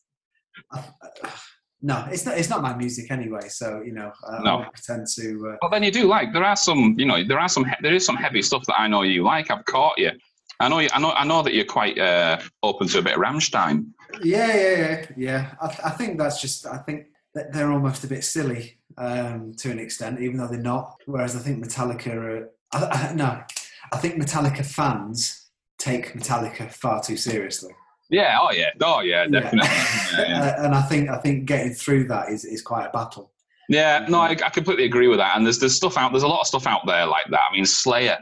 no, 1.80 2.04
it's 2.10 2.26
not. 2.26 2.36
It's 2.36 2.48
not 2.48 2.60
my 2.60 2.74
music 2.74 3.10
anyway. 3.12 3.48
So 3.48 3.82
you 3.84 3.92
know, 3.92 4.10
I 4.28 4.38
no. 4.38 4.58
not 4.58 4.74
pretend 4.74 5.06
to. 5.14 5.50
Uh, 5.52 5.56
but 5.60 5.70
then 5.70 5.84
you 5.84 5.92
do 5.92 6.08
like. 6.08 6.32
There 6.32 6.42
are 6.42 6.56
some, 6.56 6.96
you 6.98 7.06
know, 7.06 7.22
there 7.22 7.38
are 7.38 7.48
some. 7.48 7.66
There 7.82 7.94
is 7.94 8.04
some 8.04 8.16
heavy 8.16 8.42
stuff 8.42 8.64
that 8.66 8.80
I 8.80 8.88
know 8.88 9.02
you 9.02 9.22
like. 9.22 9.50
I've 9.50 9.64
caught 9.64 9.96
you. 9.96 10.10
I 10.58 10.68
know. 10.68 10.80
You, 10.80 10.88
I 10.92 10.98
know. 10.98 11.12
I 11.12 11.24
know 11.24 11.42
that 11.42 11.54
you're 11.54 11.64
quite 11.64 11.96
uh, 11.96 12.40
open 12.64 12.88
to 12.88 12.98
a 12.98 13.02
bit 13.02 13.14
of 13.14 13.20
Rammstein. 13.20 13.92
Yeah, 14.22 14.56
yeah, 14.56 14.76
yeah, 14.76 15.06
yeah. 15.16 15.54
I, 15.60 15.66
I 15.84 15.90
think 15.90 16.18
that's 16.18 16.40
just. 16.40 16.66
I 16.66 16.78
think 16.78 17.06
they're 17.34 17.72
almost 17.72 18.04
a 18.04 18.08
bit 18.08 18.24
silly 18.24 18.78
um, 18.96 19.52
to 19.58 19.70
an 19.70 19.78
extent, 19.78 20.20
even 20.20 20.38
though 20.38 20.48
they're 20.48 20.58
not. 20.58 20.96
Whereas 21.06 21.36
I 21.36 21.40
think 21.40 21.64
Metallica 21.64 22.14
are. 22.14 22.50
I, 22.72 22.84
I, 22.84 23.12
no, 23.14 23.42
I 23.92 23.96
think 23.98 24.20
Metallica 24.20 24.64
fans 24.64 25.50
take 25.78 26.12
Metallica 26.14 26.70
far 26.72 27.02
too 27.02 27.16
seriously. 27.16 27.72
Yeah. 28.10 28.38
Oh 28.40 28.50
yeah. 28.52 28.70
Oh 28.82 29.00
yeah. 29.00 29.26
Definitely. 29.26 29.68
Yeah. 30.18 30.22
yeah, 30.22 30.28
yeah. 30.28 30.64
and 30.64 30.74
I 30.74 30.82
think 30.82 31.10
I 31.10 31.18
think 31.18 31.44
getting 31.44 31.72
through 31.72 32.08
that 32.08 32.30
is, 32.30 32.44
is 32.44 32.62
quite 32.62 32.86
a 32.86 32.90
battle. 32.90 33.30
Yeah. 33.68 34.06
No, 34.08 34.20
I, 34.20 34.30
I 34.30 34.48
completely 34.48 34.84
agree 34.84 35.08
with 35.08 35.18
that. 35.18 35.36
And 35.36 35.44
there's 35.44 35.58
there's 35.58 35.76
stuff 35.76 35.96
out. 35.96 36.12
There's 36.12 36.22
a 36.22 36.28
lot 36.28 36.40
of 36.40 36.46
stuff 36.46 36.66
out 36.66 36.86
there 36.86 37.06
like 37.06 37.26
that. 37.30 37.40
I 37.48 37.54
mean, 37.54 37.66
Slayer 37.66 38.18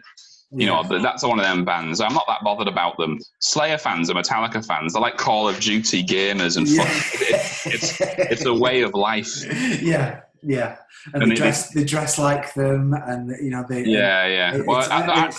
you 0.53 0.67
know, 0.67 0.83
that's 0.83 1.25
one 1.25 1.39
of 1.39 1.45
them 1.45 1.65
bands. 1.65 2.01
I'm 2.01 2.15
not 2.15 2.25
that 2.29 2.43
bothered 2.43 2.69
about 2.69 2.97
them. 2.99 3.19
Slayer 3.41 3.79
fans 3.79 4.09
and 4.09 4.19
Metallica 4.19 4.65
fans, 4.65 4.93
they're 4.93 5.03
like 5.03 5.17
Call 5.17 5.49
of 5.49 5.59
Duty 5.59 6.05
gamers 6.05 6.57
and 6.57 6.69
yeah. 6.69 6.85
it, 6.87 7.67
it's 7.67 8.01
it's 8.01 8.45
a 8.45 8.55
way 8.55 8.83
of 8.83 8.95
life. 8.95 9.45
Yeah, 9.83 10.21
yeah, 10.43 10.77
and, 11.13 11.23
and 11.23 11.33
they 11.33 11.37
dress 11.37 11.71
they 11.71 11.85
dress 11.85 12.19
like 12.19 12.55
them, 12.55 12.95
and 12.95 13.31
you 13.43 13.51
know 13.51 13.65
they. 13.69 13.85
Yeah, 13.85 14.27
yeah. 14.27 14.57
It, 14.57 14.67
well, 14.67 14.87
I, 14.91 15.03
I, 15.03 15.27
I, 15.27 15.33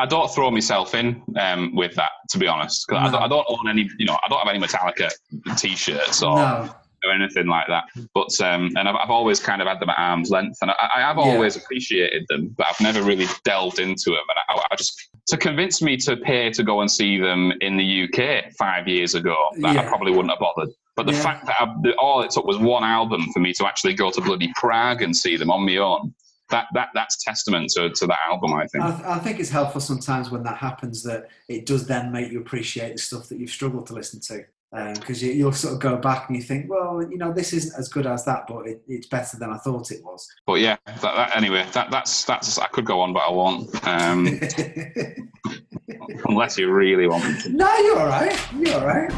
I, 0.00 0.06
don't 0.06 0.32
throw 0.34 0.50
myself 0.50 0.94
in 0.94 1.22
um, 1.38 1.74
with 1.74 1.94
that, 1.96 2.10
to 2.30 2.38
be 2.38 2.46
honest, 2.46 2.86
because 2.88 3.12
no. 3.12 3.18
I, 3.18 3.28
don't 3.28 3.44
own 3.48 3.68
any. 3.68 3.88
You 3.98 4.06
know, 4.06 4.14
I 4.14 4.28
don't 4.28 4.38
have 4.38 4.54
any 4.54 4.64
Metallica 4.64 5.10
t-shirts 5.56 6.22
or. 6.22 6.36
No 6.36 6.74
or 7.04 7.12
anything 7.12 7.46
like 7.46 7.66
that. 7.68 7.84
But 8.14 8.40
um, 8.40 8.72
and 8.76 8.88
I've, 8.88 8.96
I've, 8.96 9.10
always 9.10 9.40
kind 9.40 9.60
of 9.62 9.68
had 9.68 9.80
them 9.80 9.90
at 9.90 9.98
arm's 9.98 10.30
length, 10.30 10.58
and 10.62 10.70
I, 10.70 11.00
have 11.00 11.18
always 11.18 11.56
yeah. 11.56 11.62
appreciated 11.62 12.24
them, 12.28 12.54
but 12.56 12.66
I've 12.68 12.80
never 12.80 13.02
really 13.02 13.26
delved 13.44 13.78
into 13.78 14.10
them. 14.10 14.24
And 14.28 14.58
I, 14.60 14.66
I, 14.70 14.76
just 14.76 15.08
to 15.28 15.36
convince 15.36 15.82
me 15.82 15.96
to 15.98 16.16
pay 16.16 16.50
to 16.50 16.62
go 16.62 16.80
and 16.80 16.90
see 16.90 17.18
them 17.18 17.52
in 17.60 17.76
the 17.76 18.04
UK 18.04 18.52
five 18.58 18.88
years 18.88 19.14
ago, 19.14 19.36
yeah. 19.56 19.80
I 19.80 19.86
probably 19.86 20.12
wouldn't 20.12 20.30
have 20.30 20.40
bothered. 20.40 20.70
But 20.96 21.06
the 21.06 21.12
yeah. 21.12 21.22
fact 21.22 21.46
that 21.46 21.56
I, 21.58 21.92
all 21.98 22.22
it 22.22 22.30
took 22.30 22.44
was 22.44 22.58
one 22.58 22.84
album 22.84 23.26
for 23.32 23.40
me 23.40 23.52
to 23.54 23.66
actually 23.66 23.94
go 23.94 24.10
to 24.10 24.20
bloody 24.20 24.52
Prague 24.56 25.02
and 25.02 25.16
see 25.16 25.36
them 25.36 25.50
on 25.50 25.64
my 25.64 25.76
own. 25.76 26.14
That, 26.50 26.66
that 26.74 26.90
that's 26.92 27.24
testament 27.24 27.70
to, 27.70 27.88
to 27.88 28.06
that 28.06 28.18
album. 28.28 28.52
I 28.52 28.66
think. 28.66 28.84
I, 28.84 28.90
th- 28.90 29.04
I 29.04 29.18
think 29.18 29.40
it's 29.40 29.48
helpful 29.48 29.80
sometimes 29.80 30.30
when 30.30 30.42
that 30.42 30.58
happens 30.58 31.02
that 31.04 31.28
it 31.48 31.64
does 31.64 31.86
then 31.86 32.12
make 32.12 32.30
you 32.30 32.38
appreciate 32.38 32.92
the 32.92 32.98
stuff 32.98 33.30
that 33.30 33.38
you've 33.38 33.50
struggled 33.50 33.86
to 33.86 33.94
listen 33.94 34.20
to 34.20 34.44
because 34.74 35.22
um, 35.22 35.28
you, 35.28 35.44
will 35.44 35.52
sort 35.52 35.74
of 35.74 35.80
go 35.80 35.96
back 35.96 36.28
and 36.28 36.36
you 36.36 36.42
think, 36.42 36.68
well, 36.68 37.00
you 37.08 37.16
know, 37.16 37.32
this 37.32 37.52
isn't 37.52 37.78
as 37.78 37.88
good 37.88 38.06
as 38.06 38.24
that, 38.24 38.46
but 38.48 38.66
it, 38.66 38.82
it's 38.88 39.06
better 39.06 39.36
than 39.36 39.50
I 39.50 39.58
thought 39.58 39.92
it 39.92 40.02
was. 40.04 40.28
But 40.46 40.54
yeah, 40.54 40.76
that, 40.86 41.00
that, 41.02 41.36
anyway, 41.36 41.64
that, 41.72 41.90
that's 41.90 42.24
that's 42.24 42.58
I 42.58 42.66
could 42.66 42.84
go 42.84 43.00
on, 43.00 43.12
but 43.12 43.20
I 43.20 43.30
won't. 43.30 43.86
Um, 43.86 44.26
unless 46.28 46.58
you 46.58 46.72
really 46.72 47.06
want 47.06 47.24
me 47.24 47.40
to. 47.42 47.50
No, 47.50 47.76
you're 47.78 48.00
all 48.00 48.08
right. 48.08 48.52
You're 48.58 48.80
all 48.80 48.86
right. 48.86 49.12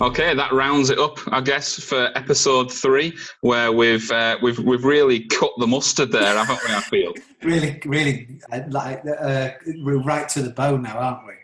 Okay, 0.00 0.34
that 0.34 0.52
rounds 0.52 0.90
it 0.90 0.98
up, 0.98 1.20
I 1.32 1.40
guess, 1.40 1.78
for 1.78 2.10
episode 2.16 2.72
three, 2.72 3.16
where 3.42 3.70
we've 3.70 4.10
uh, 4.10 4.36
we've 4.42 4.58
we've 4.58 4.84
really 4.84 5.20
cut 5.20 5.52
the 5.58 5.68
mustard 5.68 6.10
there, 6.10 6.36
haven't 6.36 6.58
we? 6.68 6.74
I 6.74 6.80
feel 6.80 7.12
really, 7.42 7.80
really 7.84 8.40
uh, 8.50 8.62
like 8.70 9.04
uh, 9.06 9.50
we're 9.84 10.02
right 10.02 10.28
to 10.30 10.42
the 10.42 10.50
bone 10.50 10.82
now, 10.82 10.98
aren't 10.98 11.20
we? 11.26 11.34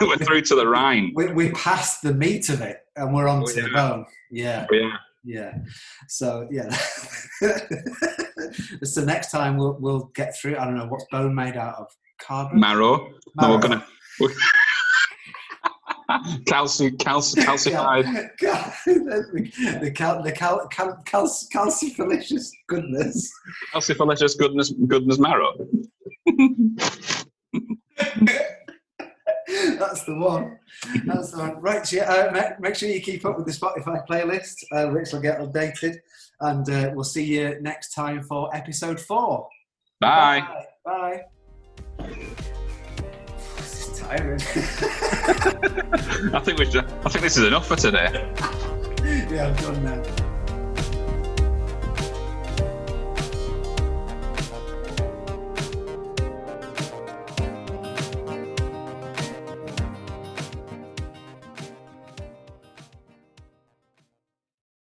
we're 0.06 0.18
through 0.18 0.42
to 0.42 0.54
the 0.54 0.68
Rhine. 0.68 1.12
We, 1.14 1.32
we 1.32 1.50
passed 1.52 2.02
the 2.02 2.12
meat 2.12 2.50
of 2.50 2.60
it, 2.60 2.80
and 2.94 3.14
we're 3.14 3.26
on 3.26 3.42
oh, 3.42 3.46
to 3.46 3.56
yeah. 3.56 3.62
the 3.62 3.70
bone. 3.70 4.04
Yeah, 4.30 4.66
yeah, 4.70 4.96
yeah. 5.24 5.54
So 6.08 6.46
yeah. 6.50 6.68
so 8.84 9.02
next 9.02 9.30
time 9.30 9.56
we'll 9.56 9.78
we'll 9.80 10.10
get 10.14 10.36
through. 10.36 10.58
I 10.58 10.66
don't 10.66 10.76
know 10.76 10.84
what's 10.86 11.06
bone 11.10 11.34
made 11.34 11.56
out 11.56 11.76
of. 11.76 11.86
Carbon. 12.20 12.60
Marrow. 12.60 12.98
Marrow. 13.34 13.40
No, 13.40 13.50
we're 13.50 13.60
gonna. 13.60 13.84
We're 14.20 14.34
calci, 16.46 16.96
calci, 16.96 17.42
calcified. 17.42 18.04
the 19.80 19.90
cal, 19.90 20.22
the 20.22 20.32
cal, 20.32 20.66
cal, 20.68 20.96
cal, 21.04 21.26
calcifalicious 21.26 22.50
goodness. 22.68 23.30
Calcifalicious 23.74 24.38
goodness, 24.38 24.72
goodness 24.86 25.18
marrow. 25.18 25.52
That's 29.78 30.04
the 30.04 30.14
one. 30.14 30.58
That's 31.04 31.32
the 31.32 31.38
one. 31.38 31.60
Right, 31.60 31.86
so, 31.86 32.00
uh, 32.00 32.54
make 32.60 32.74
sure 32.74 32.88
you 32.88 33.00
keep 33.00 33.24
up 33.24 33.36
with 33.36 33.46
the 33.46 33.52
Spotify 33.52 34.06
playlist, 34.06 34.56
uh, 34.72 34.88
which 34.88 35.12
will 35.12 35.20
get 35.20 35.40
updated. 35.40 35.96
And 36.40 36.68
uh, 36.68 36.90
we'll 36.94 37.04
see 37.04 37.24
you 37.24 37.58
next 37.60 37.94
time 37.94 38.22
for 38.22 38.54
episode 38.54 39.00
four. 39.00 39.48
Bye. 40.00 40.66
Bye. 40.84 41.22
Bye 41.98 42.51
tiring. 44.16 44.40
I 46.34 46.40
think 46.40 46.58
we 46.58 46.70
should, 46.70 46.84
I 47.04 47.08
think 47.08 47.22
this 47.22 47.36
is 47.36 47.44
enough 47.44 47.66
for 47.66 47.76
today. 47.76 48.08
yeah, 49.30 49.46
I'm 49.46 49.56
done 49.56 49.84
now. 49.84 50.31